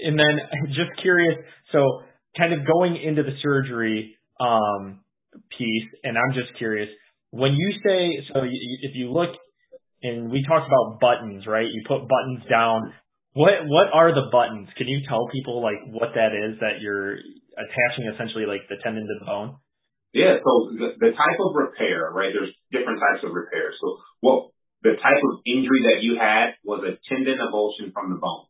and 0.00 0.16
then 0.16 0.34
just 0.72 0.96
curious, 1.04 1.36
so 1.72 2.08
kind 2.40 2.56
of 2.56 2.64
going 2.64 2.96
into 2.96 3.22
the 3.22 3.36
surgery 3.44 4.16
um, 4.40 5.04
piece, 5.58 5.88
and 6.04 6.16
I'm 6.16 6.32
just 6.32 6.56
curious 6.56 6.88
when 7.36 7.52
you 7.52 7.68
say 7.84 8.24
so. 8.32 8.40
If 8.48 8.96
you 8.96 9.12
look 9.12 9.36
and 10.06 10.30
we 10.30 10.44
talked 10.46 10.66
about 10.66 11.00
buttons, 11.00 11.46
right? 11.46 11.66
You 11.66 11.82
put 11.86 12.06
buttons 12.06 12.46
down. 12.48 12.94
What 13.34 13.66
what 13.66 13.92
are 13.92 14.14
the 14.14 14.30
buttons? 14.32 14.68
Can 14.78 14.88
you 14.88 15.04
tell 15.08 15.28
people 15.28 15.60
like 15.62 15.82
what 15.92 16.14
that 16.14 16.32
is 16.32 16.58
that 16.60 16.80
you're 16.80 17.20
attaching 17.56 18.08
essentially 18.14 18.46
like 18.46 18.64
the 18.68 18.76
tendon 18.82 19.04
to 19.04 19.16
the 19.20 19.26
bone? 19.26 19.56
Yeah. 20.16 20.40
So 20.40 20.72
the, 20.72 20.88
the 20.96 21.12
type 21.12 21.38
of 21.44 21.52
repair, 21.52 22.08
right? 22.08 22.32
There's 22.32 22.54
different 22.72 23.00
types 23.00 23.20
of 23.24 23.36
repair. 23.36 23.76
So 23.76 24.00
what 24.20 24.56
the 24.80 24.96
type 24.96 25.20
of 25.20 25.44
injury 25.44 25.84
that 25.92 26.00
you 26.00 26.16
had 26.16 26.56
was 26.64 26.80
a 26.86 26.96
tendon 27.10 27.42
avulsion 27.42 27.92
from 27.92 28.14
the 28.14 28.20
bone. 28.20 28.48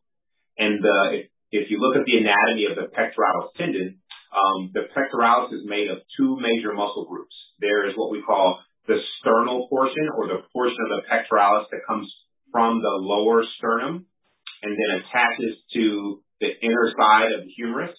And 0.57 0.79
uh, 0.79 1.07
if, 1.17 1.25
if 1.51 1.65
you 1.71 1.83
look 1.83 1.99
at 1.99 2.05
the 2.05 2.17
anatomy 2.17 2.71
of 2.71 2.79
the 2.79 2.87
pectoralis 2.93 3.51
tendon, 3.57 3.99
um, 4.31 4.71
the 4.71 4.87
pectoralis 4.95 5.51
is 5.51 5.63
made 5.65 5.89
of 5.89 5.99
two 6.15 6.37
major 6.39 6.71
muscle 6.71 7.05
groups. 7.09 7.35
There 7.59 7.89
is 7.89 7.95
what 7.95 8.11
we 8.11 8.21
call 8.21 8.59
the 8.87 8.97
sternal 9.19 9.67
portion 9.69 10.07
or 10.15 10.27
the 10.27 10.41
portion 10.53 10.79
of 10.87 10.89
the 10.97 11.03
pectoralis 11.11 11.67
that 11.71 11.85
comes 11.87 12.07
from 12.51 12.81
the 12.81 12.95
lower 13.03 13.43
sternum 13.57 14.05
and 14.63 14.71
then 14.71 14.89
attaches 15.03 15.59
to 15.73 16.23
the 16.39 16.49
inner 16.61 16.91
side 16.97 17.31
of 17.37 17.45
the 17.45 17.51
humerus. 17.55 17.95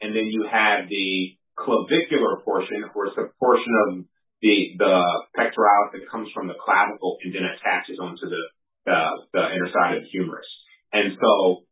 And 0.00 0.14
then 0.16 0.26
you 0.26 0.46
have 0.50 0.88
the 0.88 1.36
clavicular 1.56 2.40
portion, 2.44 2.84
or 2.94 3.06
it's 3.06 3.18
a 3.18 3.28
portion 3.38 3.72
of 3.86 4.04
the 4.40 4.56
the 4.78 4.96
pectoralis 5.36 5.92
that 5.92 6.10
comes 6.10 6.28
from 6.34 6.48
the 6.48 6.56
clavicle 6.56 7.18
and 7.22 7.34
then 7.34 7.44
attaches 7.44 7.98
onto 8.00 8.28
the 8.28 8.42
the, 8.86 8.98
the 9.32 9.44
inner 9.54 9.68
side 9.68 9.96
of 9.96 10.02
the 10.02 10.08
humerus. 10.08 10.48
And 10.92 11.16
so 11.20 11.64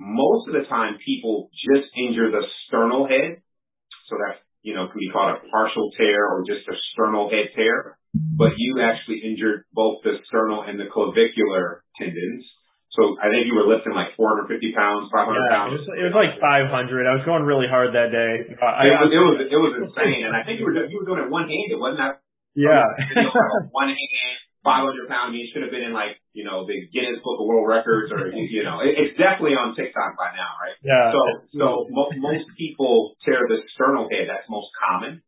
most 0.00 0.48
of 0.48 0.54
the 0.54 0.66
time 0.68 0.98
people 1.04 1.50
just 1.52 1.86
injure 1.94 2.30
the 2.30 2.42
sternal 2.66 3.06
head. 3.06 3.42
So 4.08 4.16
that, 4.18 4.42
you 4.62 4.74
know, 4.74 4.86
can 4.86 4.98
be 4.98 5.10
called 5.10 5.36
a 5.36 5.42
partial 5.50 5.90
tear 5.98 6.26
or 6.30 6.46
just 6.46 6.66
a 6.70 6.76
sternal 6.94 7.30
head 7.30 7.50
tear. 7.54 7.98
But 8.14 8.58
you 8.58 8.82
actually 8.84 9.24
injured 9.24 9.64
both 9.72 10.04
the 10.04 10.20
sternal 10.28 10.62
and 10.62 10.78
the 10.78 10.84
clavicular 10.92 11.82
tendons. 11.96 12.44
So 12.92 13.16
I 13.16 13.32
think 13.32 13.48
you 13.48 13.56
were 13.56 13.64
lifting 13.64 13.96
like 13.96 14.12
450 14.20 14.52
pounds, 14.76 15.08
500 15.08 15.32
yeah, 15.32 15.48
pounds. 15.48 15.70
It 15.72 15.80
was, 15.80 15.88
it 15.96 16.04
was 16.12 16.16
like 16.16 16.36
500. 16.36 17.08
I 17.08 17.16
was 17.16 17.24
going 17.24 17.48
really 17.48 17.64
hard 17.64 17.96
that 17.96 18.12
day. 18.12 18.52
I, 18.60 18.92
it, 18.92 19.00
was, 19.00 19.08
it 19.08 19.22
was 19.24 19.36
it 19.48 19.60
was 19.60 19.72
insane, 19.80 20.28
and 20.28 20.36
I 20.36 20.44
think 20.44 20.60
you 20.60 20.68
were 20.68 20.76
you 20.76 21.00
were 21.00 21.08
doing 21.08 21.24
it 21.24 21.32
one 21.32 21.48
handed, 21.48 21.80
wasn't 21.80 22.04
that? 22.04 22.20
Yeah. 22.52 22.84
one 23.72 23.88
hand, 23.88 24.36
500 24.62 25.10
pound. 25.10 25.30
I 25.30 25.32
mean, 25.34 25.50
should 25.50 25.62
have 25.66 25.74
been 25.74 25.82
in 25.82 25.94
like 25.94 26.18
you 26.32 26.46
know 26.46 26.66
the 26.66 26.78
Guinness 26.94 27.18
Book 27.22 27.42
of 27.42 27.46
World 27.46 27.66
Records, 27.66 28.10
or 28.14 28.30
you 28.30 28.62
know, 28.62 28.80
it, 28.80 28.94
it's 28.94 29.14
definitely 29.18 29.58
on 29.58 29.74
TikTok 29.74 30.14
by 30.14 30.34
now, 30.34 30.54
right? 30.58 30.78
Yeah. 30.82 31.10
So 31.10 31.20
so 31.58 31.66
mo- 31.90 32.14
most 32.18 32.46
people 32.56 33.14
tear 33.26 33.42
the 33.46 33.62
sternal 33.74 34.06
head. 34.10 34.30
That's 34.30 34.46
most 34.46 34.70
common. 34.78 35.22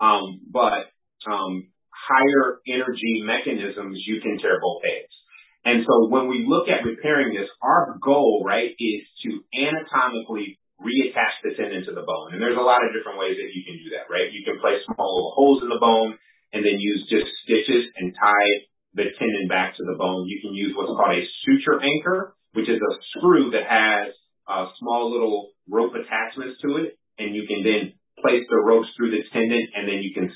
Um, 0.00 0.42
but 0.48 0.90
um, 1.28 1.70
higher 1.92 2.58
energy 2.66 3.22
mechanisms, 3.22 4.00
you 4.06 4.20
can 4.20 4.40
tear 4.40 4.58
both 4.58 4.82
heads. 4.82 5.12
And 5.60 5.84
so 5.84 6.08
when 6.08 6.26
we 6.26 6.48
look 6.48 6.72
at 6.72 6.88
repairing 6.88 7.36
this, 7.36 7.48
our 7.60 8.00
goal, 8.00 8.42
right, 8.48 8.72
is 8.72 9.02
to 9.28 9.44
anatomically 9.52 10.56
reattach 10.80 11.36
the 11.44 11.52
tendon 11.52 11.84
to 11.84 11.92
the 11.92 12.00
bone. 12.00 12.32
And 12.32 12.40
there's 12.40 12.56
a 12.56 12.64
lot 12.64 12.80
of 12.80 12.96
different 12.96 13.20
ways 13.20 13.36
that 13.36 13.52
you 13.52 13.60
can 13.68 13.76
do 13.76 13.92
that, 13.92 14.08
right? 14.08 14.32
You 14.32 14.40
can 14.48 14.56
place 14.56 14.80
small 14.88 15.12
little 15.12 15.36
holes 15.36 15.60
in 15.60 15.68
the 15.68 15.76
bone 15.76 16.16
and 16.56 16.64
then 16.64 16.80
use 16.80 17.04
just 17.12 17.28
stitches 17.44 17.92
and 18.00 18.16
tie 18.16 18.52
the 18.94 19.06
tendon 19.18 19.46
back 19.48 19.76
to 19.76 19.84
the 19.84 19.96
bone. 19.98 20.26
You 20.26 20.40
can 20.42 20.54
use 20.54 20.74
what's 20.74 20.90
called 20.90 21.14
a 21.14 21.22
suture 21.46 21.78
anchor, 21.78 22.34
which 22.52 22.68
is 22.68 22.80
a 22.80 22.92
screw 23.14 23.50
that 23.52 23.66
has 23.66 24.14
uh, 24.48 24.66
small 24.78 25.12
little 25.12 25.50
rope 25.70 25.94
attachments 25.94 26.58
to 26.62 26.82
it. 26.82 26.98
And 27.18 27.34
you 27.34 27.46
can 27.46 27.62
then 27.62 27.94
place 28.18 28.44
the 28.48 28.60
ropes 28.60 28.88
through 28.96 29.12
the 29.12 29.22
tendon 29.32 29.64
and 29.76 29.88
then 29.88 30.00
you 30.02 30.12
can 30.12 30.32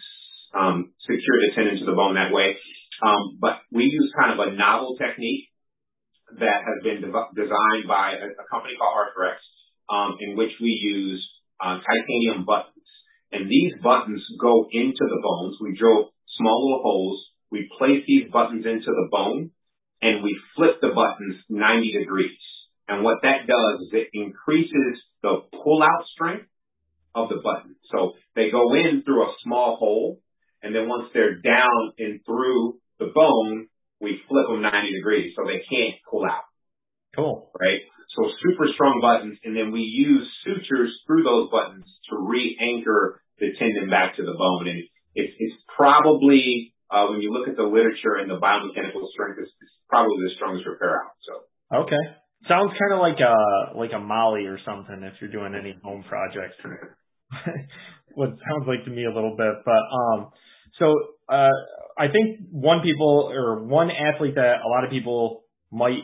um, 0.55 0.95
secure 1.03 1.39
the 1.43 1.51
tendon 1.55 1.81
to 1.81 1.87
the 1.87 1.97
bone 1.97 2.15
that 2.15 2.33
way. 2.33 2.57
Um, 3.03 3.39
but 3.41 3.61
we 3.73 3.85
use 3.91 4.13
kind 4.15 4.33
of 4.33 4.39
a 4.39 4.55
novel 4.55 4.97
technique 4.97 5.51
that 6.39 6.63
has 6.63 6.79
been 6.83 7.03
de- 7.03 7.31
designed 7.35 7.87
by 7.87 8.17
a, 8.17 8.27
a, 8.33 8.47
company 8.49 8.75
called 8.79 8.97
Arthrex, 8.97 9.39
um, 9.91 10.17
in 10.21 10.37
which 10.37 10.55
we 10.63 10.71
use 10.71 11.21
uh, 11.61 11.79
titanium 11.83 12.47
buttons. 12.47 12.87
And 13.33 13.51
these 13.51 13.75
buttons 13.83 14.23
go 14.41 14.67
into 14.71 15.05
the 15.05 15.21
bones. 15.21 15.59
We 15.61 15.77
drill 15.77 16.15
small 16.39 16.59
little 16.65 16.83
holes. 16.83 17.21
We 17.51 17.71
place 17.79 18.03
these 18.07 18.31
buttons 18.31 18.65
into 18.67 18.87
the 18.87 19.09
bone 19.11 19.51
and 20.03 20.23
we 20.23 20.39
flip 20.57 20.81
the 20.81 20.89
buttons 20.95 21.37
90 21.49 21.99
degrees. 21.99 22.39
And 22.89 23.03
what 23.03 23.23
that 23.23 23.47
does 23.47 23.81
is 23.87 23.89
it 23.93 24.09
increases 24.13 25.01
the 25.23 25.41
pull 25.53 25.83
out 25.83 26.05
strength 26.15 26.49
of 27.15 27.29
the 27.29 27.41
button. 27.43 27.77
So 27.91 28.13
they 28.35 28.51
go 28.51 28.75
in 28.75 29.03
through 29.05 29.23
a 29.23 29.35
small 29.43 29.77
hole 29.77 30.21
and 30.63 30.75
then 30.75 30.89
once 30.89 31.11
they're 31.13 31.37
down 31.37 31.93
and 31.99 32.21
through 32.25 32.81
the 32.99 33.13
bone, 33.15 33.69
we 34.01 34.21
flip 34.29 34.47
them 34.49 34.63
90 34.63 34.93
degrees 34.93 35.33
so 35.37 35.45
they 35.45 35.63
can't 35.69 35.97
pull 36.11 36.25
out. 36.25 36.45
Cool. 37.15 37.51
Right? 37.59 37.81
So 38.17 38.31
super 38.43 38.67
strong 38.75 39.03
buttons, 39.03 39.39
and 39.43 39.57
then 39.57 39.73
we 39.73 39.81
use 39.81 40.27
sutures 40.45 40.91
through 41.07 41.25
those 41.25 41.51
buttons 41.51 41.85
to 42.11 42.17
re-anchor 42.17 43.21
the 43.39 43.51
tendon 43.59 43.91
back 43.91 44.17
to 44.17 44.23
the 44.23 44.35
bone. 44.39 44.69
And 44.69 44.83
it's, 45.15 45.35
it's 45.39 45.59
probably, 45.75 46.74
when 47.11 47.21
you 47.21 47.33
look 47.33 47.49
at 47.49 47.57
the 47.57 47.67
literature 47.67 48.23
and 48.23 48.31
the 48.31 48.39
biomechanical 48.39 49.03
strength, 49.13 49.39
it's, 49.43 49.51
probably 49.89 50.17
the 50.17 50.35
strongest 50.35 50.67
repair 50.67 50.97
out. 50.97 51.13
So. 51.23 51.33
Okay. 51.85 52.05
Sounds 52.49 52.73
kind 52.73 52.93
of 52.95 53.01
like 53.01 53.21
a, 53.21 53.79
like 53.79 53.93
a 53.95 54.01
molly 54.01 54.47
or 54.47 54.59
something 54.65 55.03
if 55.05 55.15
you're 55.21 55.31
doing 55.31 55.55
any 55.55 55.77
home 55.85 56.03
projects. 56.09 56.57
what 58.15 58.31
sounds 58.31 58.67
like 58.67 58.85
to 58.85 58.91
me 58.91 59.05
a 59.05 59.15
little 59.15 59.37
bit, 59.37 59.55
but, 59.65 59.83
um, 59.93 60.31
so, 60.79 60.91
uh, 61.29 61.55
I 61.97 62.09
think 62.11 62.49
one 62.51 62.81
people 62.83 63.31
or 63.33 63.65
one 63.65 63.91
athlete 63.91 64.35
that 64.35 64.57
a 64.65 64.69
lot 64.69 64.83
of 64.85 64.91
people 64.91 65.45
might 65.71 66.03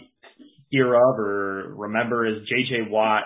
hear 0.70 0.94
of 0.94 1.18
or 1.18 1.74
remember 1.76 2.26
is 2.26 2.46
JJ 2.46 2.90
Watt. 2.90 3.24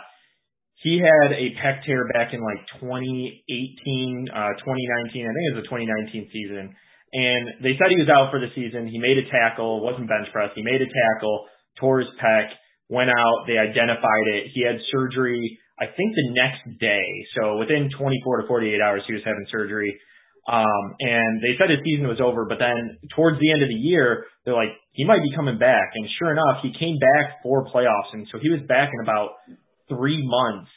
He 0.76 1.00
had 1.00 1.32
a 1.32 1.52
pec 1.60 1.84
tear 1.86 2.08
back 2.12 2.32
in 2.32 2.40
like 2.40 2.64
2018, 2.80 4.28
uh, 4.28 4.52
2019. 4.60 5.24
I 5.24 5.32
think 5.32 5.44
it 5.48 5.54
was 5.56 5.64
the 5.64 5.68
2019 5.68 6.28
season. 6.32 6.74
And 7.14 7.62
they 7.62 7.78
said 7.78 7.94
he 7.94 8.02
was 8.02 8.10
out 8.10 8.34
for 8.34 8.42
the 8.42 8.50
season. 8.58 8.90
He 8.90 8.98
made 8.98 9.14
a 9.14 9.30
tackle, 9.30 9.78
wasn't 9.78 10.10
bench 10.10 10.26
press. 10.34 10.50
He 10.58 10.66
made 10.66 10.82
a 10.82 10.90
tackle, 10.90 11.46
tore 11.78 12.02
his 12.02 12.10
pec, 12.18 12.50
went 12.90 13.08
out. 13.08 13.46
They 13.46 13.54
identified 13.54 14.26
it. 14.34 14.50
He 14.50 14.66
had 14.66 14.82
surgery, 14.90 15.38
I 15.78 15.86
think 15.86 16.10
the 16.10 16.34
next 16.34 16.66
day. 16.82 17.06
So 17.38 17.62
within 17.62 17.86
24 17.94 18.42
to 18.42 18.48
48 18.50 18.82
hours, 18.82 19.02
he 19.06 19.14
was 19.14 19.22
having 19.22 19.46
surgery. 19.46 19.94
Um, 20.50 20.84
and 20.98 21.40
they 21.40 21.54
said 21.56 21.70
his 21.70 21.80
season 21.86 22.10
was 22.10 22.20
over, 22.20 22.44
but 22.44 22.58
then 22.58 22.98
towards 23.14 23.38
the 23.38 23.50
end 23.54 23.62
of 23.62 23.70
the 23.70 23.78
year, 23.78 24.26
they're 24.44 24.58
like, 24.58 24.74
he 24.92 25.06
might 25.06 25.22
be 25.22 25.30
coming 25.34 25.56
back. 25.56 25.94
And 25.94 26.04
sure 26.18 26.32
enough, 26.32 26.66
he 26.66 26.74
came 26.74 26.98
back 26.98 27.40
for 27.42 27.64
playoffs. 27.70 28.12
And 28.12 28.26
so 28.30 28.38
he 28.42 28.50
was 28.50 28.60
back 28.66 28.90
in 28.92 29.00
about 29.00 29.38
three 29.88 30.20
months. 30.20 30.70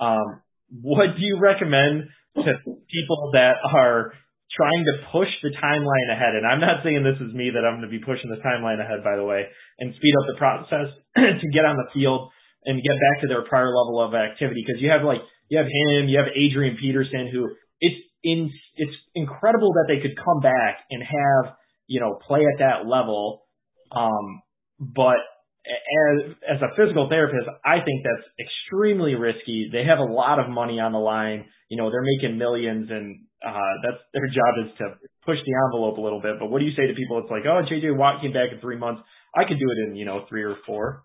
Um, 0.00 0.40
what 0.70 1.18
do 1.18 1.20
you 1.20 1.38
recommend 1.42 2.08
to 2.36 2.52
people 2.64 3.30
that 3.34 3.58
are 3.74 4.12
trying 4.56 4.82
to 4.84 4.94
push 5.12 5.30
the 5.42 5.54
timeline 5.58 6.08
ahead? 6.10 6.34
And 6.34 6.46
I'm 6.46 6.60
not 6.60 6.82
saying 6.82 7.02
this 7.02 7.20
is 7.22 7.34
me 7.34 7.50
that 7.54 7.62
I'm 7.62 7.78
going 7.78 7.88
to 7.88 7.92
be 7.92 8.02
pushing 8.02 8.30
the 8.30 8.42
timeline 8.42 8.82
ahead, 8.82 9.02
by 9.02 9.16
the 9.16 9.24
way, 9.24 9.46
and 9.78 9.94
speed 9.94 10.14
up 10.18 10.26
the 10.26 10.38
process 10.38 10.88
to 11.16 11.46
get 11.54 11.64
on 11.64 11.76
the 11.76 11.88
field 11.94 12.30
and 12.64 12.82
get 12.82 12.96
back 12.96 13.22
to 13.22 13.28
their 13.28 13.42
prior 13.46 13.70
level 13.70 14.02
of 14.02 14.14
activity. 14.14 14.64
Cause 14.66 14.80
you 14.82 14.90
have 14.90 15.02
like, 15.02 15.22
you 15.48 15.58
have 15.58 15.66
him, 15.66 16.08
you 16.08 16.18
have 16.18 16.28
Adrian 16.34 16.76
Peterson 16.80 17.30
who 17.32 17.48
it's 17.80 18.00
in, 18.22 18.50
it's 18.76 18.96
incredible 19.14 19.72
that 19.80 19.86
they 19.88 20.00
could 20.00 20.16
come 20.16 20.40
back 20.40 20.84
and 20.90 21.02
have, 21.02 21.56
you 21.86 22.00
know, 22.00 22.18
play 22.26 22.44
at 22.44 22.58
that 22.60 22.86
level. 22.86 23.42
Um, 23.90 24.42
but 24.78 25.18
as, 25.66 26.16
as 26.56 26.58
a 26.62 26.74
physical 26.76 27.08
therapist, 27.08 27.48
I 27.64 27.84
think 27.84 28.02
that's 28.02 28.26
extremely 28.40 29.14
risky. 29.14 29.68
They 29.72 29.84
have 29.84 29.98
a 29.98 30.08
lot 30.08 30.38
of 30.38 30.48
money 30.48 30.80
on 30.80 30.92
the 30.92 30.98
line. 30.98 31.44
You 31.68 31.76
know, 31.76 31.90
they're 31.90 32.06
making 32.16 32.38
millions 32.38 32.88
and, 32.90 33.26
uh, 33.40 33.72
that's 33.84 34.02
their 34.12 34.28
job 34.28 34.52
is 34.66 34.70
to 34.78 34.84
push 35.24 35.38
the 35.46 35.54
envelope 35.64 35.96
a 35.96 36.00
little 36.00 36.20
bit. 36.20 36.36
But 36.38 36.50
what 36.50 36.60
do 36.60 36.66
you 36.66 36.76
say 36.76 36.86
to 36.86 36.94
people? 36.94 37.20
It's 37.20 37.30
like, 37.30 37.48
oh, 37.48 37.64
JJ 37.64 37.96
Watt 37.96 38.20
came 38.20 38.32
back 38.32 38.52
in 38.52 38.60
three 38.60 38.76
months. 38.76 39.00
I 39.34 39.44
could 39.44 39.56
do 39.56 39.68
it 39.70 39.88
in, 39.88 39.96
you 39.96 40.04
know, 40.04 40.26
three 40.28 40.44
or 40.44 40.56
four. 40.66 41.04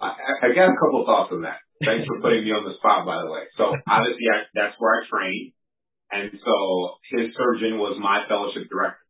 I, 0.00 0.10
I 0.42 0.48
got 0.54 0.72
a 0.72 0.78
couple 0.80 1.02
of 1.02 1.06
thoughts 1.06 1.30
on 1.30 1.42
that. 1.42 1.62
Thanks 1.84 2.06
for 2.06 2.18
putting 2.18 2.42
me 2.42 2.50
on 2.50 2.64
the 2.64 2.74
spot, 2.80 3.06
by 3.06 3.20
the 3.22 3.30
way. 3.30 3.46
So 3.58 3.70
obviously, 3.86 4.26
I, 4.26 4.48
that's 4.54 4.74
where 4.78 4.94
I 4.94 5.00
trained, 5.06 5.52
And 6.10 6.30
so 6.34 6.56
his 7.14 7.30
surgeon 7.36 7.78
was 7.78 7.98
my 8.00 8.26
fellowship 8.26 8.66
director. 8.70 9.03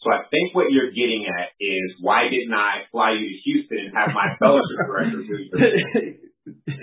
So 0.00 0.08
I 0.08 0.24
think 0.32 0.54
what 0.54 0.72
you're 0.72 0.90
getting 0.90 1.28
at 1.28 1.52
is 1.60 2.00
why 2.00 2.24
didn't 2.32 2.54
I 2.54 2.88
fly 2.90 3.12
you 3.12 3.28
to 3.28 3.36
Houston 3.44 3.78
and 3.78 3.92
have 3.92 4.16
my 4.16 4.32
fellowship 4.40 4.80
director 4.86 5.20
do 5.20 5.36
your 5.36 6.14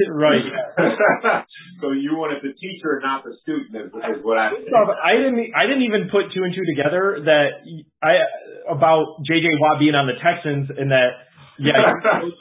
Right. 0.09 0.45
so 1.81 1.91
you 1.91 2.15
wanted 2.15 2.45
the 2.45 2.53
teacher, 2.53 3.01
not 3.03 3.25
the 3.25 3.33
student, 3.41 3.73
is, 3.75 3.89
is 3.91 4.23
what 4.23 4.37
I. 4.37 4.53
I 4.53 5.17
didn't. 5.17 5.51
I 5.57 5.65
didn't 5.65 5.83
even 5.83 6.09
put 6.13 6.31
two 6.31 6.45
and 6.45 6.53
two 6.53 6.63
together 6.63 7.25
that 7.25 7.65
I 7.99 8.21
about 8.69 9.25
JJ 9.25 9.49
Watt 9.59 9.79
being 9.79 9.95
on 9.95 10.05
the 10.05 10.15
Texans 10.21 10.69
and 10.69 10.91
that 10.91 11.25
yeah, 11.59 11.73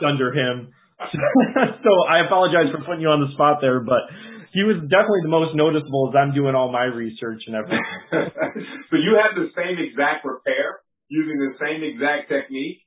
under 0.06 0.32
him. 0.32 0.72
so 1.12 1.92
I 2.08 2.24
apologize 2.24 2.72
for 2.72 2.84
putting 2.84 3.00
you 3.00 3.08
on 3.08 3.20
the 3.20 3.32
spot 3.32 3.58
there, 3.60 3.80
but 3.80 4.08
he 4.56 4.64
was 4.64 4.80
definitely 4.88 5.20
the 5.20 5.36
most 5.36 5.52
noticeable 5.52 6.08
as 6.08 6.16
I'm 6.16 6.32
doing 6.32 6.56
all 6.56 6.72
my 6.72 6.88
research 6.88 7.44
and 7.44 7.52
everything. 7.52 7.84
so 8.88 8.96
you 8.96 9.20
have 9.20 9.36
the 9.36 9.52
same 9.52 9.76
exact 9.76 10.24
repair 10.24 10.80
using 11.12 11.36
the 11.36 11.60
same 11.60 11.84
exact 11.84 12.32
technique, 12.32 12.80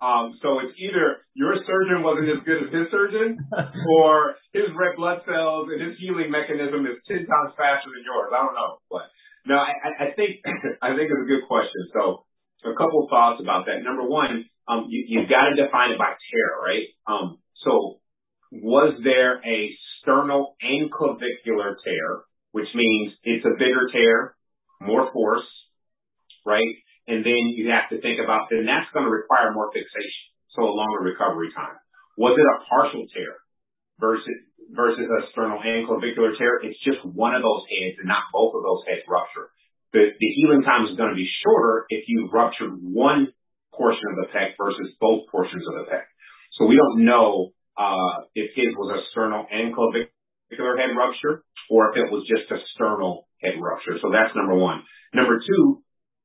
Um, 0.00 0.38
so 0.38 0.60
it's 0.60 0.76
either 0.78 1.24
your 1.34 1.56
surgeon 1.66 2.06
wasn't 2.06 2.28
as 2.28 2.44
good 2.44 2.68
as 2.68 2.70
his 2.70 2.86
surgeon, 2.94 3.42
or 3.98 4.36
his 4.52 4.68
red 4.76 4.94
blood 4.94 5.24
cells 5.26 5.66
and 5.72 5.80
his 5.80 5.98
healing 5.98 6.30
mechanism 6.30 6.86
is 6.86 7.00
ten 7.08 7.24
times 7.24 7.56
faster 7.56 7.90
than 7.90 8.04
yours. 8.04 8.30
I 8.30 8.44
don't 8.44 8.54
know, 8.54 8.78
but 8.86 9.08
no, 9.50 9.56
I, 9.56 9.72
I 9.98 10.06
think 10.14 10.44
I 10.84 10.94
think 10.94 11.10
it's 11.10 11.24
a 11.24 11.30
good 11.32 11.48
question. 11.48 11.80
So 11.90 12.22
a 12.68 12.76
couple 12.76 13.02
of 13.04 13.10
thoughts 13.10 13.40
about 13.40 13.66
that. 13.66 13.82
Number 13.82 14.04
one, 14.06 14.44
um, 14.68 14.86
you, 14.90 15.04
you've 15.08 15.30
got 15.30 15.48
to 15.48 15.54
define 15.56 15.92
it 15.92 15.98
by 15.98 16.12
tear, 16.12 16.48
right? 16.60 16.86
Um, 17.06 17.38
so 17.64 17.98
was 18.52 19.00
there 19.02 19.38
a 19.42 19.58
sternal 20.06 20.54
and 20.62 20.86
clavicular 20.94 21.74
tear, 21.82 22.22
which 22.54 22.70
means 22.78 23.12
it's 23.26 23.42
a 23.42 23.58
bigger 23.58 23.90
tear, 23.90 24.38
more 24.78 25.10
force, 25.10 25.44
right? 26.46 26.78
And 27.10 27.26
then 27.26 27.50
you 27.58 27.74
have 27.74 27.90
to 27.90 27.98
think 27.98 28.22
about, 28.22 28.46
then 28.46 28.66
that's 28.66 28.86
going 28.94 29.04
to 29.04 29.10
require 29.10 29.50
more 29.50 29.74
fixation, 29.74 30.30
so 30.54 30.62
a 30.62 30.70
longer 30.70 31.02
recovery 31.02 31.50
time. 31.50 31.74
Was 32.14 32.38
it 32.38 32.46
a 32.46 32.62
partial 32.70 33.04
tear 33.10 33.34
versus, 33.98 34.38
versus 34.70 35.10
a 35.10 35.20
sternal 35.34 35.58
and 35.58 35.86
clavicular 35.90 36.38
tear? 36.38 36.62
It's 36.62 36.78
just 36.86 37.02
one 37.02 37.34
of 37.34 37.42
those 37.42 37.66
heads 37.66 37.98
and 37.98 38.06
not 38.06 38.30
both 38.30 38.54
of 38.54 38.62
those 38.62 38.86
heads 38.86 39.02
rupture. 39.10 39.50
The, 39.92 40.14
the 40.14 40.30
healing 40.38 40.62
time 40.62 40.86
is 40.86 40.98
going 40.98 41.10
to 41.10 41.18
be 41.18 41.28
shorter 41.42 41.86
if 41.90 42.06
you 42.06 42.30
ruptured 42.30 42.74
one 42.78 43.30
portion 43.74 44.06
of 44.14 44.16
the 44.22 44.28
pec 44.32 44.54
versus 44.58 44.94
both 44.98 45.28
portions 45.30 45.62
of 45.66 45.74
the 45.82 45.86
pec. 45.90 46.06
So 46.58 46.66
we 46.66 46.74
don't 46.74 47.04
know, 47.04 47.52
Uh, 47.76 48.24
if 48.34 48.50
his 48.56 48.72
was 48.76 48.88
a 48.96 49.04
sternal 49.12 49.44
and 49.52 49.74
clavicular 49.74 50.76
head 50.76 50.96
rupture 50.96 51.44
or 51.68 51.90
if 51.90 51.96
it 51.96 52.10
was 52.10 52.24
just 52.24 52.50
a 52.50 52.62
sternal 52.74 53.28
head 53.42 53.60
rupture. 53.60 54.00
So 54.00 54.10
that's 54.10 54.34
number 54.34 54.56
one. 54.56 54.82
Number 55.12 55.38
two, 55.40 55.82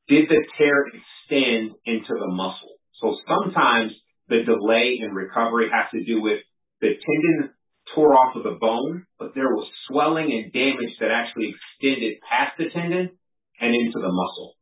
did 0.07 0.29
the 0.29 0.41
tear 0.57 0.87
extend 0.87 1.75
into 1.85 2.13
the 2.13 2.31
muscle? 2.31 2.79
So 3.01 3.17
sometimes 3.27 3.91
the 4.29 4.43
delay 4.45 5.01
in 5.01 5.11
recovery 5.11 5.67
has 5.73 5.91
to 5.91 6.03
do 6.05 6.21
with 6.21 6.39
the 6.79 6.95
tendon 6.95 7.51
tore 7.93 8.15
off 8.15 8.35
of 8.35 8.43
the 8.43 8.57
bone, 8.59 9.05
but 9.19 9.35
there 9.35 9.51
was 9.51 9.67
swelling 9.87 10.31
and 10.31 10.53
damage 10.53 10.95
that 10.99 11.11
actually 11.11 11.51
extended 11.51 12.21
past 12.23 12.55
the 12.57 12.69
tendon 12.71 13.11
and 13.59 13.71
into 13.75 13.99
the 13.99 14.11
muscle, 14.11 14.55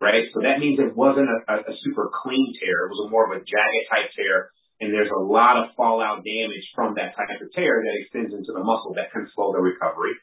right? 0.00 0.24
So 0.32 0.40
that 0.42 0.58
means 0.58 0.80
it 0.80 0.96
wasn't 0.96 1.28
a, 1.28 1.38
a, 1.52 1.56
a 1.68 1.74
super 1.84 2.10
clean 2.22 2.54
tear. 2.58 2.86
It 2.86 2.92
was 2.94 3.06
a 3.06 3.10
more 3.10 3.28
of 3.28 3.36
a 3.36 3.44
jagged 3.44 3.86
type 3.90 4.10
tear. 4.16 4.50
And 4.80 4.92
there's 4.96 5.12
a 5.12 5.20
lot 5.20 5.60
of 5.60 5.76
fallout 5.76 6.24
damage 6.24 6.64
from 6.74 6.96
that 6.96 7.12
type 7.12 7.36
of 7.36 7.52
tear 7.52 7.84
that 7.84 7.98
extends 8.00 8.32
into 8.32 8.56
the 8.56 8.64
muscle 8.64 8.96
that 8.96 9.12
can 9.12 9.28
slow 9.36 9.52
the 9.52 9.60
recovery. 9.60 10.16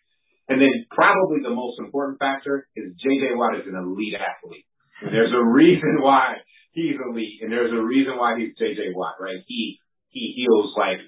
And 0.49 0.57
then 0.57 0.87
probably 0.89 1.43
the 1.43 1.53
most 1.53 1.77
important 1.77 2.17
factor 2.17 2.65
is 2.73 2.95
JJ 2.97 3.37
Watt 3.37 3.59
is 3.59 3.67
an 3.69 3.77
elite 3.77 4.15
athlete. 4.17 4.65
And 5.03 5.13
there's 5.13 5.35
a 5.35 5.43
reason 5.43 5.99
why 6.05 6.41
he's 6.71 6.97
elite, 6.97 7.41
and 7.41 7.51
there's 7.51 7.73
a 7.73 7.83
reason 7.83 8.17
why 8.17 8.39
he's 8.39 8.55
JJ 8.57 8.95
Watt, 8.95 9.19
right? 9.19 9.43
He 9.45 9.77
he 10.09 10.33
heals 10.33 10.73
like 10.77 11.03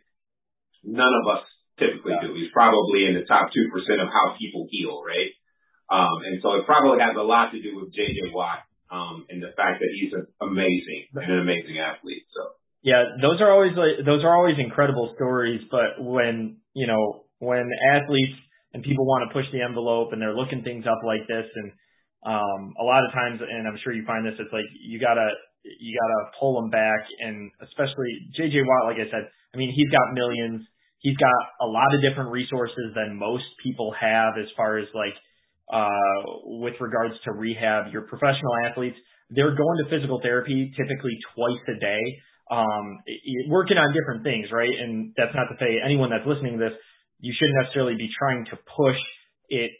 none 0.84 1.14
of 1.24 1.26
us 1.40 1.46
typically 1.80 2.14
do. 2.22 2.36
He's 2.36 2.52
probably 2.52 3.08
in 3.08 3.16
the 3.16 3.26
top 3.26 3.50
two 3.50 3.72
percent 3.72 4.04
of 4.04 4.12
how 4.12 4.36
people 4.38 4.68
heal, 4.70 5.02
right? 5.02 5.32
Um, 5.90 6.22
and 6.22 6.38
so 6.44 6.54
it 6.62 6.70
probably 6.70 7.02
has 7.02 7.18
a 7.18 7.26
lot 7.26 7.50
to 7.56 7.62
do 7.64 7.74
with 7.80 7.96
JJ 7.96 8.30
Watt 8.30 8.62
um, 8.92 9.26
and 9.30 9.42
the 9.42 9.56
fact 9.58 9.82
that 9.82 9.90
he's 9.90 10.14
amazing 10.38 11.10
and 11.16 11.32
an 11.32 11.42
amazing 11.42 11.82
athlete. 11.82 12.30
So 12.30 12.59
yeah, 12.82 13.04
those 13.22 13.42
are 13.42 13.52
always 13.52 13.76
like 13.76 14.06
those 14.06 14.24
are 14.24 14.36
always 14.36 14.56
incredible 14.58 15.12
stories. 15.16 15.62
But 15.70 16.00
when 16.00 16.58
you 16.74 16.88
know 16.88 17.26
when 17.40 17.70
athletes 17.94 18.40
and 18.74 18.84
people 18.84 19.06
want 19.06 19.28
to 19.28 19.34
push 19.34 19.46
the 19.52 19.62
envelope 19.62 20.14
and 20.14 20.22
they're 20.22 20.36
looking 20.36 20.64
things 20.64 20.86
up 20.86 21.00
like 21.04 21.28
this 21.28 21.46
and 21.56 21.72
um, 22.26 22.76
a 22.80 22.84
lot 22.84 23.04
of 23.08 23.12
times, 23.16 23.40
and 23.40 23.68
I'm 23.68 23.80
sure 23.84 23.94
you 23.94 24.04
find 24.06 24.26
this, 24.26 24.36
it's 24.40 24.52
like 24.52 24.68
you 24.80 25.00
gotta 25.00 25.30
you 25.64 25.92
gotta 25.96 26.32
pull 26.40 26.60
them 26.60 26.70
back, 26.70 27.04
and 27.20 27.52
especially 27.64 28.32
JJ 28.40 28.64
Watt, 28.64 28.92
like 28.92 29.00
I 29.00 29.12
said, 29.12 29.28
I 29.54 29.58
mean 29.58 29.72
he's 29.76 29.90
got 29.92 30.14
millions, 30.14 30.64
he's 31.00 31.18
got 31.18 31.40
a 31.62 31.68
lot 31.68 31.88
of 31.96 32.02
different 32.02 32.32
resources 32.32 32.96
than 32.96 33.16
most 33.16 33.48
people 33.64 33.94
have 34.00 34.36
as 34.40 34.48
far 34.56 34.78
as 34.78 34.88
like 34.96 35.16
uh, 35.72 36.64
with 36.64 36.76
regards 36.80 37.16
to 37.26 37.32
rehab. 37.32 37.92
Your 37.92 38.04
professional 38.04 38.56
athletes, 38.68 38.98
they're 39.30 39.56
going 39.56 39.78
to 39.84 39.90
physical 39.90 40.20
therapy 40.22 40.72
typically 40.76 41.16
twice 41.36 41.64
a 41.76 41.80
day, 41.80 42.04
um, 42.50 43.00
working 43.48 43.78
on 43.78 43.94
different 43.94 44.24
things, 44.24 44.48
right? 44.52 44.74
And 44.80 45.14
that's 45.18 45.36
not 45.36 45.46
to 45.54 45.56
say 45.60 45.78
anyone 45.84 46.10
that's 46.10 46.26
listening 46.26 46.58
to 46.58 46.70
this, 46.70 46.78
you 47.20 47.34
shouldn't 47.38 47.58
necessarily 47.64 47.96
be 47.96 48.10
trying 48.18 48.46
to 48.46 48.58
push 48.76 49.00
it 49.50 49.72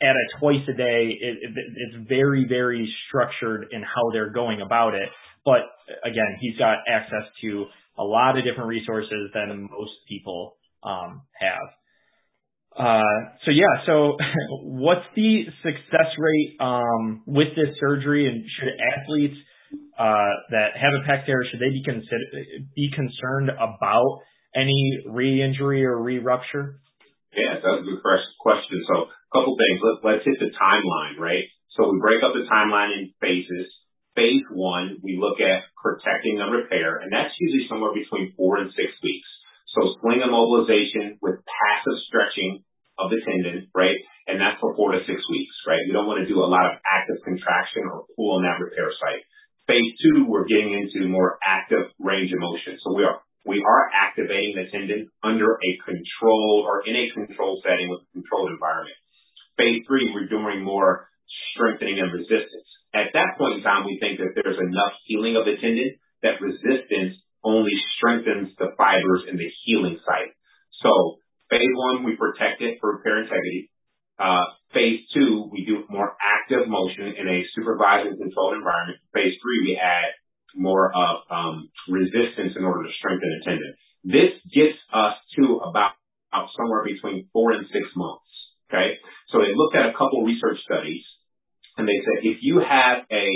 at 0.00 0.14
a 0.14 0.38
twice 0.40 0.62
a 0.68 0.76
day, 0.76 1.16
it, 1.20 1.38
it, 1.40 1.50
it's 1.56 2.08
very, 2.08 2.44
very 2.48 2.92
structured 3.08 3.68
in 3.72 3.82
how 3.82 4.10
they're 4.12 4.32
going 4.32 4.60
about 4.60 4.94
it. 4.94 5.08
But 5.44 5.62
again, 6.04 6.36
he's 6.40 6.56
got 6.58 6.78
access 6.88 7.24
to 7.42 7.66
a 7.98 8.04
lot 8.04 8.36
of 8.36 8.44
different 8.44 8.68
resources 8.68 9.30
than 9.32 9.68
most 9.70 9.92
people 10.08 10.56
um, 10.82 11.22
have. 11.40 11.68
Uh, 12.78 13.30
so 13.46 13.50
yeah, 13.50 13.86
so 13.86 14.18
what's 14.62 15.06
the 15.14 15.44
success 15.62 16.12
rate 16.18 16.56
um, 16.60 17.22
with 17.26 17.48
this 17.56 17.74
surgery, 17.80 18.28
and 18.28 18.44
should 18.58 18.68
athletes 19.00 19.36
Uh, 19.96 20.32
that 20.52 20.76
have 20.76 20.92
a 20.92 21.02
pec 21.08 21.24
tear 21.24 21.40
should 21.50 21.58
they 21.58 21.72
be 21.72 21.82
concerned 22.92 23.48
about 23.48 24.20
any 24.54 25.02
re-injury 25.08 25.84
or 25.84 25.96
re-rupture? 26.00 26.80
Yeah, 27.32 27.60
that's 27.60 27.80
a 27.80 27.84
good 27.84 28.00
question. 28.04 28.84
So 28.88 29.08
a 29.08 29.30
couple 29.32 29.56
things. 29.56 29.80
Let's, 29.80 30.00
let's 30.04 30.24
hit 30.24 30.38
the 30.40 30.52
timeline, 30.56 31.16
right? 31.20 31.44
So 31.76 31.92
we 31.92 32.00
break 32.00 32.24
up 32.24 32.32
the 32.32 32.48
timeline 32.48 32.96
in 32.96 33.12
phases. 33.20 33.68
Phase 34.16 34.48
one, 34.48 34.96
we 35.04 35.20
look 35.20 35.44
at 35.44 35.68
protecting 35.76 36.40
the 36.40 36.48
repair, 36.48 37.04
and 37.04 37.12
that's 37.12 37.36
usually 37.36 37.68
somewhere 37.68 37.92
between 37.92 38.32
four 38.32 38.56
and 38.56 38.72
six 38.72 38.88
weeks. 39.04 39.28
So 39.76 39.92
sling 40.00 40.24
immobilization 40.24 41.20
with 41.20 41.44
passive 41.44 41.98
stretching 42.08 42.64
of 42.96 43.12
the 43.12 43.20
tendon, 43.20 43.68
right? 43.76 44.00
And 44.24 44.40
that's 44.40 44.56
for 44.56 44.72
four 44.72 44.96
to 44.96 45.04
six 45.04 45.20
weeks, 45.28 45.52
right? 45.68 45.84
We 45.84 45.92
don't 45.92 46.08
want 46.08 46.24
to 46.24 46.32
do 46.32 46.40
a 46.40 46.48
lot 46.48 46.64
of 46.64 46.80
active 46.88 47.20
contraction 47.28 47.84
or 47.84 48.08
pull 48.16 48.40
on 48.40 48.48
that 48.48 48.56
repair 48.56 48.88
site. 48.96 49.20
Phase 49.66 49.92
two, 50.02 50.26
we're 50.30 50.46
getting 50.46 50.72
into 50.72 51.08
more 51.10 51.38
active 51.42 51.90
range 51.98 52.30
of 52.32 52.38
motion. 52.38 52.78
So 52.84 52.94
we 52.94 53.02
are 53.02 53.20
we 53.46 53.62
are 53.62 53.84
activating 53.94 54.58
the 54.58 54.66
tendon 54.74 55.06
under 55.22 55.54
a 55.54 55.70
controlled 55.86 56.66
or 56.66 56.82
in 56.82 56.98
a 56.98 57.06
controlled 57.14 57.62
setting 57.62 57.86
with 57.90 58.02
a 58.02 58.10
controlled 58.18 58.50
environment. 58.50 58.98
Phase 59.54 59.86
three, 59.86 60.10
we're 60.10 60.26
doing 60.26 60.66
more 60.66 61.06
strengthening 61.54 62.02
and 62.02 62.10
resistance. 62.10 62.66
At 62.90 63.14
that 63.14 63.38
point 63.38 63.58
in 63.58 63.62
time, 63.62 63.86
we 63.86 64.02
think 64.02 64.18
that 64.18 64.34
there's 64.34 64.58
enough 64.58 64.94
healing 65.06 65.38
of 65.38 65.46
the 65.46 65.54
tendon 65.62 65.94
that 66.26 66.42
resistance 66.42 67.22
only 67.46 67.74
strengthens 67.96 68.50
the 68.58 68.74
fibers 68.74 69.30
in 69.30 69.38
the 69.38 69.50
healing 69.62 69.98
site. 70.02 70.34
So 70.82 71.22
phase 71.48 71.74
one, 71.74 72.02
we 72.02 72.18
protect 72.18 72.62
it 72.62 72.78
for 72.82 72.98
repair 72.98 73.22
integrity. 73.22 73.70
Uh, 74.18 74.42
phase 74.74 75.06
two, 75.14 75.46
we 75.52 75.62
do 75.64 75.84
more 75.88 76.16
active 76.18 76.66
motion 76.66 77.14
in 77.14 77.28
a 77.28 77.46
supervised 77.54 78.10
and 78.10 78.18
controlled 78.18 78.58
environment. 78.58 78.98
Phase 79.14 79.38
three, 79.38 79.70
we 79.70 79.78
add 79.78 80.10
more 80.56 80.90
of 80.90 81.14
um, 81.30 81.68
resistance 81.88 82.56
in 82.56 82.64
order 82.64 82.84
to 82.84 82.92
strengthen 82.98 83.28
a 83.28 83.44
tendon. 83.44 83.72
This 84.04 84.32
gets 84.54 84.78
us 84.92 85.14
to 85.36 85.60
about, 85.68 85.92
about 86.32 86.48
somewhere 86.56 86.82
between 86.84 87.28
four 87.32 87.52
and 87.52 87.66
six 87.68 87.84
months. 87.94 88.24
Okay, 88.66 88.98
so 89.30 89.38
they 89.38 89.54
looked 89.54 89.76
at 89.76 89.86
a 89.86 89.92
couple 89.92 90.26
research 90.26 90.58
studies, 90.64 91.04
and 91.76 91.86
they 91.86 92.00
said 92.02 92.26
if 92.26 92.38
you 92.42 92.58
have 92.58 93.06
a 93.12 93.28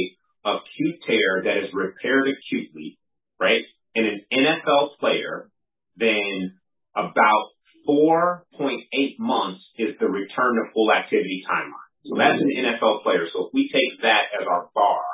acute 0.42 0.98
tear 1.06 1.44
that 1.44 1.56
is 1.62 1.70
repaired 1.72 2.26
acutely, 2.26 2.98
right, 3.38 3.62
in 3.94 4.04
an 4.06 4.20
NFL 4.32 4.98
player, 4.98 5.50
then 5.96 6.58
about 6.96 7.54
4.8 7.88 8.42
months 9.18 9.62
is 9.78 9.94
the 10.00 10.06
return 10.06 10.52
to 10.56 10.72
full 10.74 10.90
activity 10.92 11.42
timeline. 11.48 11.90
So 12.06 12.16
that's 12.16 12.40
an 12.40 12.50
NFL 12.50 13.02
player. 13.02 13.26
So 13.32 13.46
if 13.46 13.50
we 13.52 13.70
take 13.70 14.02
that 14.02 14.32
as 14.40 14.46
our 14.48 14.70
bar, 14.74 15.04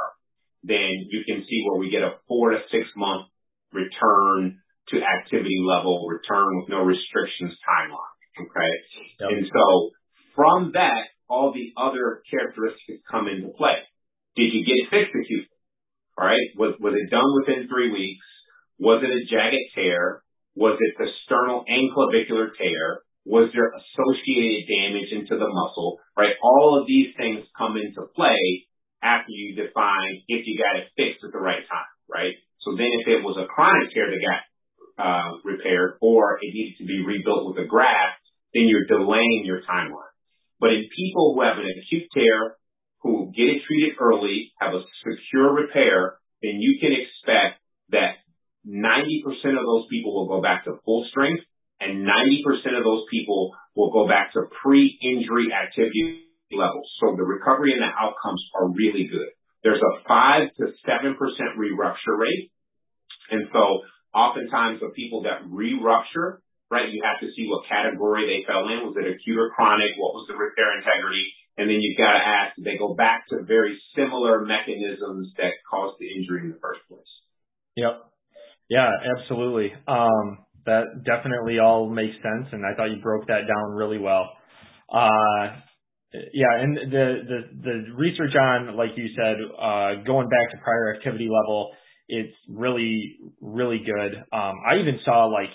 then 0.63 1.07
you 1.11 1.23
can 1.27 1.43
see 1.49 1.63
where 1.67 1.79
we 1.79 1.91
get 1.91 2.03
a 2.03 2.19
four 2.29 2.51
to 2.51 2.59
six 2.71 2.87
month 2.97 3.31
return 3.73 4.59
to 4.91 4.97
activity 5.03 5.63
level, 5.63 6.07
return 6.07 6.59
with 6.59 6.69
no 6.69 6.83
restrictions 6.83 7.55
timeline. 7.67 8.15
Okay. 8.39 8.73
Yep. 9.21 9.31
And 9.31 9.47
so 9.51 9.91
from 10.35 10.73
that, 10.75 11.11
all 11.29 11.53
the 11.53 11.73
other 11.75 12.23
characteristics 12.31 13.03
come 13.11 13.27
into 13.27 13.51
play. 13.57 13.83
Did 14.37 14.53
you 14.53 14.63
get 14.63 14.91
fixed 14.91 15.15
acutely? 15.15 15.59
All 16.19 16.27
right. 16.27 16.47
Was, 16.57 16.77
was 16.79 16.95
it 16.95 17.11
done 17.11 17.31
within 17.41 17.69
three 17.69 17.91
weeks? 17.91 18.27
Was 18.79 19.03
it 19.03 19.11
a 19.11 19.23
jagged 19.27 19.75
tear? 19.75 20.23
Was 20.57 20.81
it 20.81 20.97
the 20.97 21.13
sternal 21.25 21.65
and 21.69 21.93
clavicular 21.93 22.51
tear? 22.57 23.05
Was 23.29 23.53
there 23.53 23.77
associated 23.77 24.65
damage 24.65 25.13
into 25.13 25.37
the 25.37 25.51
muscle? 25.51 26.01
Right. 26.17 26.33
All 26.43 26.81
of 26.81 26.89
these 26.89 27.13
things 27.17 27.45
come 27.59 27.77
into 27.77 28.09
play 28.17 28.65
after 29.03 29.31
you 29.31 29.55
define 29.55 30.25
if 30.27 30.47
you 30.49 30.57
got 30.57 30.81
it 30.81 30.89
fixed 30.97 31.23
at 31.23 31.33
the 31.33 31.43
right 31.43 31.63
time, 31.69 31.93
right? 32.09 32.35
So 32.65 32.75
then 32.75 32.89
if 33.03 33.07
it 33.07 33.23
was 33.23 33.37
a 33.37 33.47
chronic 33.47 33.93
tear 33.93 34.11
that 34.11 34.23
got 34.25 34.43
uh, 34.97 35.31
repaired 35.45 35.99
or 36.01 36.39
it 36.41 36.51
needed 36.51 36.81
to 36.81 36.87
be 36.87 37.05
rebuilt 37.05 37.53
with 37.53 37.63
a 37.63 37.69
graft, 37.69 38.25
then 38.55 38.67
you're 38.67 38.89
delaying 38.89 39.45
your 39.45 39.61
timeline. 39.63 40.15
But 40.59 40.73
in 40.73 40.89
people 40.89 41.35
who 41.35 41.45
have 41.45 41.59
an 41.59 41.69
acute 41.69 42.09
tear, 42.17 42.57
who 43.05 43.31
get 43.37 43.53
it 43.53 43.63
treated 43.69 44.01
early, 44.01 44.53
have 44.59 44.73
a 44.73 44.83
secure 45.05 45.53
repair, 45.53 46.17
then 46.43 46.59
you 46.59 46.81
can 46.81 46.97
expect 46.97 47.61
that 47.91 48.25
90% 48.67 49.55
of 49.55 49.65
those 49.65 49.87
people 49.89 50.13
will 50.13 50.29
go 50.29 50.43
back 50.43 50.65
to 50.65 50.83
full 50.85 51.07
strength 51.11 51.43
and 51.81 52.03
90% 52.03 52.77
of 52.77 52.85
those 52.85 53.05
people 53.11 53.55
will 53.77 53.93
go 53.93 54.09
back 54.09 54.33
to 54.33 54.49
pre-injury 54.63 55.53
activity 55.53 56.27
levels. 56.51 56.89
So 57.01 57.15
the 57.17 57.23
recovery 57.23 57.73
and 57.73 57.83
the 57.83 57.93
outcomes 57.93 58.43
are 58.59 58.73
really 58.73 59.07
good. 59.07 59.29
There's 59.63 59.83
a 59.83 60.03
5 60.09 60.49
to 60.59 60.65
7% 60.89 61.15
re-rupture 61.57 62.17
rate. 62.17 62.51
And 63.31 63.49
so 63.53 63.83
oftentimes 64.15 64.81
the 64.81 64.95
people 64.97 65.29
that 65.29 65.45
re-rupture, 65.45 66.41
right, 66.71 66.89
you 66.89 67.03
have 67.05 67.21
to 67.21 67.29
see 67.37 67.47
what 67.47 67.69
category 67.69 68.25
they 68.25 68.47
fell 68.49 68.65
in. 68.73 68.89
Was 68.89 68.97
it 68.97 69.07
acute 69.07 69.39
or 69.39 69.53
chronic? 69.55 69.95
What 69.99 70.15
was 70.15 70.27
the 70.31 70.39
repair 70.39 70.79
integrity? 70.79 71.29
And 71.59 71.69
then 71.69 71.81
you've 71.81 71.99
got 71.99 72.17
to 72.17 72.23
ask, 72.25 72.57
do 72.57 72.65
they 72.65 72.79
go 72.79 72.95
back 72.95 73.29
to 73.31 73.45
very 73.45 73.77
similar 73.97 74.45
mechanisms 74.45 75.33
that 75.37 75.57
caused 75.69 75.97
the 76.01 76.09
injury 76.09 76.49
in 76.49 76.51
the 76.53 76.61
first 76.61 76.81
place? 76.89 77.13
Yep. 77.77 78.16
Yeah, 78.69 78.91
absolutely. 79.19 79.73
Um, 79.87 80.39
that 80.67 81.05
definitely 81.05 81.59
all 81.61 81.89
makes 81.89 82.15
sense, 82.17 82.49
and 82.53 82.65
I 82.67 82.75
thought 82.77 82.87
you 82.91 83.01
broke 83.03 83.27
that 83.29 83.43
down 83.47 83.73
really 83.75 83.99
well. 83.99 84.31
Uh, 84.93 85.57
yeah, 86.33 86.61
and 86.61 86.77
the 86.77 87.07
the 87.29 87.41
the 87.63 87.95
research 87.97 88.35
on, 88.35 88.77
like 88.77 88.91
you 88.97 89.09
said, 89.17 89.37
uh, 89.61 90.03
going 90.07 90.29
back 90.29 90.51
to 90.53 90.57
prior 90.65 90.95
activity 90.97 91.29
level, 91.31 91.71
it's 92.09 92.35
really 92.49 93.17
really 93.41 93.79
good. 93.85 94.15
Um, 94.33 94.55
I 94.69 94.79
even 94.81 94.99
saw 95.05 95.27
like 95.27 95.51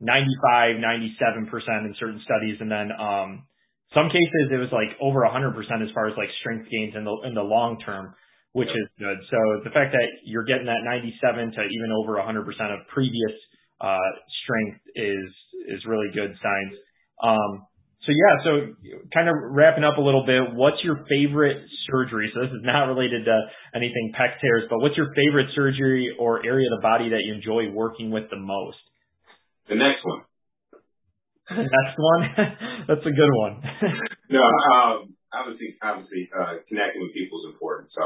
95, 0.00 0.76
97 0.80 1.46
percent 1.46 1.86
in 1.86 1.94
certain 1.98 2.20
studies, 2.24 2.58
and 2.60 2.70
then 2.70 2.90
um, 2.92 3.46
some 3.94 4.08
cases 4.08 4.52
it 4.52 4.58
was 4.58 4.70
like 4.72 4.96
over 5.00 5.20
100 5.24 5.54
percent 5.54 5.82
as 5.82 5.88
far 5.94 6.08
as 6.08 6.14
like 6.18 6.28
strength 6.40 6.68
gains 6.70 6.94
in 6.96 7.04
the 7.04 7.16
in 7.26 7.34
the 7.34 7.42
long 7.42 7.78
term, 7.80 8.14
which 8.56 8.72
is 8.72 8.88
good. 8.96 9.20
So 9.28 9.38
the 9.68 9.70
fact 9.76 9.92
that 9.92 10.08
you're 10.24 10.48
getting 10.48 10.64
that 10.64 10.80
97 10.80 11.12
to 11.52 11.60
even 11.68 11.92
over 11.92 12.16
100 12.16 12.48
percent 12.48 12.72
of 12.72 12.88
previous 12.88 13.36
uh, 13.84 14.08
strength 14.40 14.80
is 14.96 15.28
is 15.68 15.84
really 15.84 16.08
good 16.16 16.32
signs. 16.40 16.74
Um, 17.20 17.68
so 18.08 18.16
yeah, 18.16 18.34
so 18.48 18.50
kind 19.12 19.28
of 19.28 19.36
wrapping 19.52 19.84
up 19.84 19.98
a 19.98 20.00
little 20.00 20.24
bit, 20.24 20.56
what's 20.56 20.80
your 20.80 21.04
favorite 21.04 21.68
surgery? 21.90 22.32
So 22.32 22.48
this 22.48 22.54
is 22.54 22.64
not 22.64 22.88
related 22.88 23.26
to 23.26 23.36
anything 23.74 24.14
pec 24.16 24.40
tears, 24.40 24.64
but 24.70 24.78
what's 24.78 24.96
your 24.96 25.12
favorite 25.12 25.52
surgery 25.52 26.16
or 26.16 26.40
area 26.46 26.70
of 26.72 26.80
the 26.80 26.82
body 26.82 27.10
that 27.10 27.28
you 27.28 27.34
enjoy 27.34 27.68
working 27.74 28.08
with 28.10 28.30
the 28.30 28.40
most? 28.40 28.80
The 29.68 29.76
next 29.76 30.00
one. 30.02 30.22
The 31.46 31.62
next 31.62 31.94
one? 31.94 32.22
That's 32.88 33.06
a 33.06 33.14
good 33.14 33.34
one. 33.38 33.62
no, 34.30 34.42
um, 34.42 35.14
obviously, 35.30 35.78
obviously, 35.78 36.26
uh, 36.34 36.58
connecting 36.66 37.02
with 37.06 37.14
people 37.14 37.38
is 37.46 37.54
important. 37.54 37.94
So, 37.94 38.02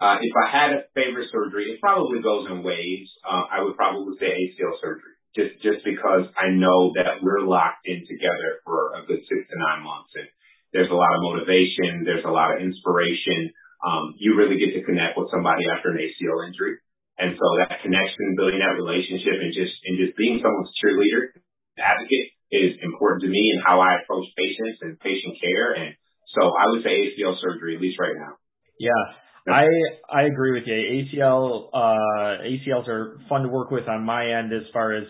if 0.00 0.34
I 0.36 0.46
had 0.52 0.70
a 0.76 0.84
favorite 0.92 1.28
surgery, 1.32 1.72
it 1.72 1.80
probably 1.80 2.20
goes 2.20 2.46
in 2.50 2.62
waves. 2.62 3.10
Uh, 3.24 3.48
I 3.48 3.64
would 3.64 3.76
probably 3.76 4.16
say 4.20 4.28
ACL 4.28 4.76
surgery 4.80 5.16
just 5.36 5.60
just 5.60 5.84
because 5.84 6.32
I 6.32 6.48
know 6.56 6.96
that 6.96 7.20
we're 7.20 7.44
locked 7.44 7.84
in 7.84 8.00
together 8.08 8.64
for 8.64 8.96
a 8.96 9.04
good 9.04 9.20
six 9.28 9.44
to 9.52 9.56
nine 9.60 9.84
months, 9.84 10.16
and 10.16 10.26
there's 10.72 10.88
a 10.90 10.96
lot 10.96 11.12
of 11.12 11.20
motivation, 11.20 12.08
there's 12.08 12.24
a 12.24 12.32
lot 12.32 12.56
of 12.56 12.64
inspiration. 12.64 13.52
Um, 13.84 14.16
you 14.16 14.34
really 14.34 14.56
get 14.56 14.72
to 14.72 14.82
connect 14.88 15.20
with 15.20 15.28
somebody 15.28 15.68
after 15.68 15.92
an 15.92 16.00
ACL 16.00 16.48
injury, 16.48 16.80
and 17.20 17.36
so 17.36 17.46
that 17.60 17.84
connection, 17.84 18.34
building 18.40 18.64
that 18.64 18.80
relationship, 18.80 19.36
and 19.36 19.52
just 19.52 19.76
and 19.84 20.00
just 20.00 20.16
being 20.16 20.40
someone's 20.40 20.72
cheerleader, 20.80 21.36
advocate 21.76 22.32
is 22.48 22.80
important 22.80 23.28
to 23.28 23.30
me 23.30 23.52
and 23.52 23.60
how 23.60 23.84
I 23.84 24.00
approach 24.00 24.24
patients 24.32 24.80
and 24.80 24.96
patient 25.04 25.36
care. 25.36 25.76
And 25.76 25.92
so 26.32 26.48
I 26.48 26.72
would 26.72 26.80
say 26.80 26.96
ACL 26.96 27.36
surgery, 27.44 27.76
at 27.76 27.84
least 27.84 28.00
right 28.00 28.16
now. 28.16 28.40
Yeah. 28.80 29.04
I 29.48 29.66
I 30.10 30.22
agree 30.22 30.52
with 30.52 30.64
you. 30.66 30.74
ACL 30.74 31.68
uh 31.72 32.42
ACLs 32.42 32.88
are 32.88 33.20
fun 33.28 33.42
to 33.42 33.48
work 33.48 33.70
with 33.70 33.88
on 33.88 34.04
my 34.04 34.38
end 34.38 34.52
as 34.52 34.62
far 34.72 34.94
as 34.94 35.04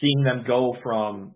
seeing 0.00 0.22
them 0.22 0.44
go 0.46 0.76
from 0.82 1.34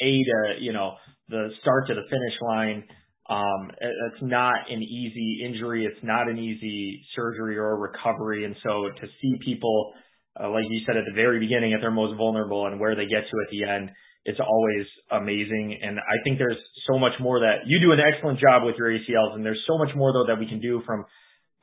A 0.00 0.04
to, 0.04 0.60
you 0.60 0.72
know, 0.72 0.94
the 1.28 1.48
start 1.62 1.86
to 1.88 1.94
the 1.94 2.02
finish 2.02 2.34
line, 2.42 2.84
um, 3.30 3.70
it's 3.80 4.22
not 4.22 4.54
an 4.68 4.82
easy 4.82 5.42
injury. 5.46 5.86
It's 5.86 6.02
not 6.02 6.28
an 6.28 6.36
easy 6.36 7.00
surgery 7.14 7.56
or 7.56 7.78
recovery. 7.78 8.44
And 8.44 8.56
so 8.62 8.90
to 9.00 9.06
see 9.22 9.32
people, 9.44 9.92
uh, 10.38 10.50
like 10.50 10.64
you 10.68 10.80
said 10.84 10.96
at 10.96 11.04
the 11.06 11.14
very 11.14 11.38
beginning, 11.38 11.72
at 11.72 11.80
their 11.80 11.92
most 11.92 12.16
vulnerable 12.16 12.66
and 12.66 12.80
where 12.80 12.96
they 12.96 13.06
get 13.06 13.22
to 13.30 13.36
at 13.46 13.50
the 13.52 13.62
end, 13.64 13.90
it's 14.24 14.40
always 14.40 14.86
amazing. 15.12 15.78
And 15.80 15.98
I 16.00 16.18
think 16.24 16.38
there's 16.38 16.58
so 16.90 16.98
much 16.98 17.12
more 17.20 17.38
that 17.40 17.66
you 17.66 17.78
do 17.80 17.92
an 17.92 18.00
excellent 18.00 18.40
job 18.40 18.64
with 18.64 18.74
your 18.76 18.88
ACLs. 18.88 19.34
And 19.36 19.46
there's 19.46 19.62
so 19.68 19.78
much 19.78 19.94
more 19.94 20.12
though 20.12 20.26
that 20.26 20.38
we 20.38 20.48
can 20.48 20.60
do 20.60 20.82
from, 20.84 21.04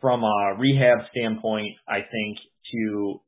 from 0.02 0.24
a 0.24 0.56
rehab 0.58 1.00
standpoint, 1.12 1.76
I 1.88 2.02
think 2.02 2.38
to 2.74 3.22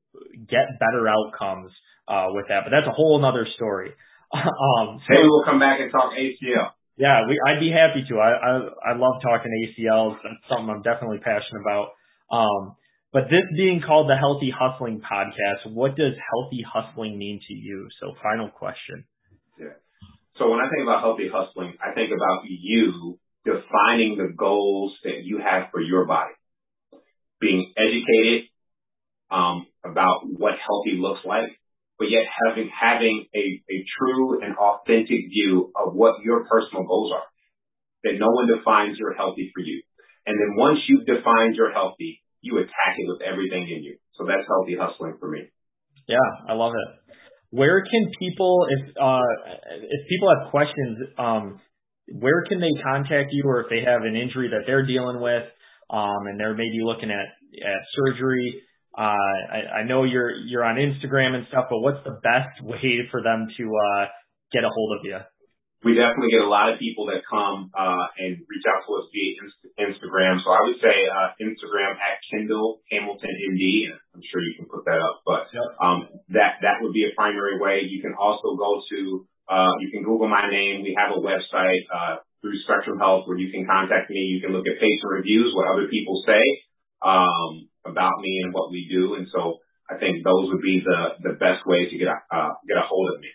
get 0.48 0.80
better 0.80 1.08
outcomes 1.08 1.72
uh, 2.08 2.28
with 2.30 2.46
that. 2.50 2.62
But 2.66 2.72
that's 2.72 2.88
a 2.88 2.96
whole 2.96 3.24
other 3.24 3.48
story. 3.56 3.92
um, 4.34 5.02
so, 5.06 5.10
Maybe 5.10 5.28
we'll 5.28 5.46
come 5.46 5.60
back 5.60 5.80
and 5.80 5.92
talk 5.92 6.14
ACL. 6.14 6.72
Yeah, 6.98 7.28
we, 7.28 7.40
I'd 7.48 7.62
be 7.62 7.72
happy 7.72 8.04
to. 8.10 8.20
I, 8.20 8.32
I 8.36 8.92
I 8.92 8.98
love 8.98 9.22
talking 9.24 9.50
ACLs. 9.50 10.18
That's 10.22 10.36
something 10.50 10.70
I'm 10.70 10.82
definitely 10.82 11.20
passionate 11.20 11.62
about. 11.62 11.96
Um, 12.30 12.76
but 13.12 13.24
this 13.32 13.48
being 13.56 13.82
called 13.82 14.10
the 14.10 14.18
Healthy 14.18 14.54
Hustling 14.54 15.02
Podcast, 15.02 15.74
what 15.74 15.96
does 15.96 16.14
healthy 16.14 16.62
hustling 16.62 17.18
mean 17.18 17.40
to 17.48 17.54
you? 17.54 17.88
So, 18.00 18.14
final 18.22 18.50
question. 18.50 19.06
Yeah. 19.58 19.80
So 20.38 20.50
when 20.50 20.60
I 20.60 20.70
think 20.70 20.84
about 20.84 21.02
healthy 21.02 21.30
hustling, 21.32 21.74
I 21.82 21.94
think 21.96 22.12
about 22.16 22.44
you 22.48 23.18
defining 23.46 24.18
the 24.18 24.32
goals 24.36 24.94
that 25.04 25.24
you 25.24 25.40
have 25.40 25.72
for 25.72 25.82
your 25.82 26.06
body, 26.06 26.34
being 27.40 27.74
educated 27.78 28.50
um, 29.32 29.68
about 29.84 30.24
what 30.26 30.54
healthy 30.60 31.00
looks 31.00 31.22
like, 31.26 31.50
but 31.98 32.10
yet 32.10 32.24
having 32.28 32.70
having 32.70 33.26
a, 33.36 33.46
a 33.70 33.78
true 33.98 34.42
and 34.42 34.56
authentic 34.56 35.30
view 35.30 35.72
of 35.76 35.94
what 35.94 36.24
your 36.24 36.46
personal 36.46 36.84
goals 36.84 37.12
are. 37.14 37.28
That 38.04 38.16
no 38.18 38.32
one 38.32 38.48
defines 38.48 38.98
your 38.98 39.14
healthy 39.14 39.52
for 39.54 39.60
you. 39.60 39.84
And 40.26 40.40
then 40.40 40.56
once 40.56 40.80
you've 40.88 41.06
defined 41.06 41.56
your 41.56 41.72
healthy, 41.72 42.24
you 42.42 42.58
attack 42.58 42.96
it 42.98 43.06
with 43.08 43.22
everything 43.22 43.64
in 43.64 43.84
you. 43.84 43.98
So 44.16 44.26
that's 44.26 44.48
healthy 44.48 44.78
hustling 44.80 45.18
for 45.20 45.30
me. 45.30 45.52
Yeah, 46.08 46.18
I 46.48 46.54
love 46.54 46.74
it. 46.74 47.16
Where 47.52 47.82
can 47.84 48.12
people, 48.20 48.68
if 48.70 48.96
uh, 48.96 49.20
if 49.82 50.08
people 50.08 50.30
have 50.32 50.52
questions, 50.52 50.98
um, 51.18 51.60
where 52.12 52.44
can 52.48 52.62
they 52.62 52.72
contact 52.84 53.30
you, 53.32 53.44
or 53.46 53.62
if 53.62 53.68
they 53.70 53.82
have 53.84 54.04
an 54.04 54.16
injury 54.16 54.50
that 54.50 54.64
they're 54.66 54.86
dealing 54.86 55.20
with, 55.20 55.44
and 55.90 56.40
they're 56.40 56.56
maybe 56.56 56.80
looking 56.84 57.12
at 57.12 57.28
at 57.66 57.82
surgery? 57.96 58.62
Uh, 58.98 59.38
I, 59.54 59.82
I 59.82 59.84
know 59.84 60.04
you're 60.04 60.32
you're 60.32 60.66
on 60.66 60.76
Instagram 60.76 61.36
and 61.36 61.46
stuff, 61.50 61.66
but 61.70 61.80
what's 61.80 62.04
the 62.04 62.20
best 62.22 62.62
way 62.64 63.08
for 63.12 63.22
them 63.22 63.48
to 63.58 63.64
uh, 63.64 64.06
get 64.52 64.64
a 64.64 64.70
hold 64.70 65.00
of 65.00 65.06
you? 65.06 65.18
We 65.80 65.96
definitely 65.96 66.36
get 66.36 66.44
a 66.44 66.52
lot 66.52 66.68
of 66.68 66.76
people 66.76 67.08
that 67.08 67.24
come 67.24 67.72
uh, 67.72 68.06
and 68.20 68.36
reach 68.36 68.68
out 68.68 68.84
to 68.84 68.92
us 69.00 69.08
via 69.16 69.88
Instagram. 69.88 70.44
So 70.44 70.52
I 70.52 70.60
would 70.68 70.76
say 70.84 71.08
uh, 71.08 71.32
Instagram 71.40 71.96
at 71.96 72.20
Kendall 72.28 72.84
Hamilton 72.92 73.32
MD. 73.32 73.88
I'm 74.12 74.20
sure 74.28 74.44
you 74.44 74.60
can 74.60 74.68
put 74.68 74.84
that 74.84 75.00
up, 75.00 75.24
but 75.24 75.48
um, 75.80 76.12
that 76.36 76.60
that 76.60 76.84
would 76.84 76.92
be 76.92 77.08
a 77.08 77.16
primary 77.16 77.64
way. 77.64 77.88
You 77.88 78.02
can 78.02 78.12
also 78.20 78.60
go 78.60 78.84
to 78.92 79.28
uh, 79.48 79.74
you 79.80 79.90
can 79.90 80.04
Google 80.04 80.28
my 80.28 80.52
name. 80.52 80.84
We 80.84 81.00
have 81.00 81.16
a 81.16 81.22
website 81.24 81.88
uh, 81.88 82.20
through 82.42 82.58
Spectrum 82.64 83.00
Health 83.00 83.28
where 83.28 83.38
you 83.38 83.52
can 83.52 83.68
contact 83.68 84.10
me. 84.10 84.20
You 84.20 84.42
can 84.42 84.56
look 84.56 84.68
at 84.68 84.80
patient 84.80 85.10
reviews, 85.10 85.52
what 85.56 85.68
other 85.68 85.88
people 85.88 86.24
say. 86.26 86.44
Um, 87.00 87.70
about 87.86 88.20
me 88.22 88.42
and 88.44 88.54
what 88.54 88.72
we 88.72 88.88
do. 88.92 89.16
And 89.16 89.28
so 89.34 89.58
I 89.90 89.98
think 89.98 90.24
those 90.24 90.52
would 90.52 90.62
be 90.62 90.84
the, 90.84 91.34
best 91.40 91.66
ways 91.66 91.90
to 91.92 91.98
get 91.98 92.08
a, 92.08 92.18
uh, 92.30 92.54
get 92.68 92.78
a 92.78 92.86
hold 92.88 93.10
of 93.14 93.22
me. 93.22 93.30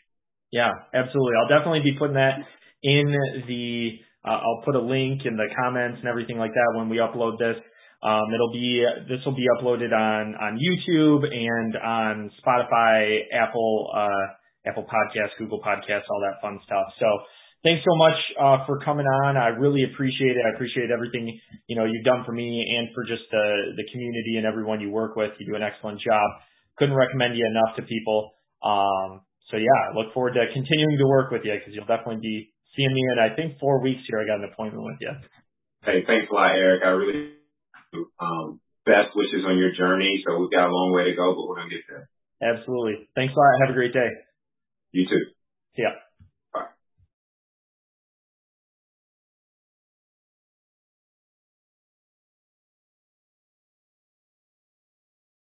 Yeah, 0.52 0.70
absolutely. 0.92 1.34
I'll 1.34 1.50
definitely 1.50 1.82
be 1.82 1.98
putting 1.98 2.14
that 2.14 2.38
in 2.82 3.10
the, 3.48 3.98
uh, 4.24 4.38
I'll 4.38 4.62
put 4.64 4.76
a 4.76 4.80
link 4.80 5.22
in 5.24 5.36
the 5.36 5.48
comments 5.56 5.98
and 5.98 6.08
everything 6.08 6.38
like 6.38 6.52
that 6.52 6.78
when 6.78 6.88
we 6.88 6.98
upload 6.98 7.38
this. 7.38 7.56
Um, 8.04 8.28
it'll 8.34 8.52
be, 8.52 8.84
this 9.08 9.24
will 9.24 9.34
be 9.34 9.48
uploaded 9.58 9.92
on, 9.96 10.36
on 10.36 10.60
YouTube 10.60 11.24
and 11.24 11.76
on 11.76 12.30
Spotify, 12.44 13.20
Apple, 13.32 13.90
uh, 13.96 14.68
Apple 14.68 14.84
Podcasts, 14.84 15.32
Google 15.38 15.60
Podcasts, 15.60 16.04
all 16.10 16.20
that 16.20 16.40
fun 16.42 16.60
stuff. 16.66 16.86
Thanks 17.64 17.80
so 17.80 17.96
much 17.96 18.20
uh, 18.36 18.66
for 18.68 18.76
coming 18.84 19.08
on. 19.08 19.40
I 19.40 19.48
really 19.56 19.88
appreciate 19.88 20.36
it. 20.36 20.44
I 20.44 20.52
appreciate 20.52 20.92
everything 20.92 21.32
you 21.64 21.76
know 21.80 21.88
you've 21.88 22.04
done 22.04 22.20
for 22.28 22.36
me 22.36 22.60
and 22.60 22.92
for 22.92 23.08
just 23.08 23.24
the 23.32 23.72
the 23.80 23.88
community 23.88 24.36
and 24.36 24.44
everyone 24.44 24.84
you 24.84 24.92
work 24.92 25.16
with. 25.16 25.32
You 25.40 25.48
do 25.48 25.56
an 25.56 25.64
excellent 25.64 25.96
job. 26.04 26.28
Couldn't 26.76 26.94
recommend 26.94 27.40
you 27.40 27.48
enough 27.48 27.80
to 27.80 27.82
people. 27.88 28.36
Um, 28.60 29.24
so 29.48 29.56
yeah, 29.56 29.96
look 29.96 30.12
forward 30.12 30.36
to 30.36 30.44
continuing 30.52 30.98
to 31.00 31.08
work 31.08 31.32
with 31.32 31.40
you 31.48 31.56
because 31.56 31.72
you'll 31.72 31.88
definitely 31.88 32.20
be 32.20 32.52
seeing 32.76 32.92
me 32.92 33.00
in 33.00 33.16
I 33.16 33.32
think 33.32 33.56
four 33.56 33.80
weeks 33.80 34.04
here. 34.12 34.20
I 34.20 34.28
got 34.28 34.44
an 34.44 34.52
appointment 34.52 34.84
with 34.84 35.00
you. 35.00 35.16
Hey, 35.88 36.04
thanks 36.04 36.28
a 36.28 36.34
lot, 36.36 36.52
Eric. 36.52 36.84
I 36.84 36.92
really 36.92 37.32
um, 38.20 38.60
best 38.84 39.16
wishes 39.16 39.40
on 39.48 39.56
your 39.56 39.72
journey. 39.72 40.20
So 40.28 40.36
we've 40.36 40.52
got 40.52 40.68
a 40.68 40.72
long 40.72 40.92
way 40.92 41.08
to 41.08 41.16
go, 41.16 41.32
but 41.32 41.48
we're 41.48 41.64
gonna 41.64 41.72
get 41.72 41.88
there. 41.88 42.12
Absolutely. 42.44 43.08
Thanks 43.16 43.32
a 43.32 43.40
lot. 43.40 43.64
Have 43.64 43.72
a 43.72 43.78
great 43.78 43.96
day. 43.96 44.12
You 44.92 45.08
too. 45.08 45.32
Yeah. 45.80 46.03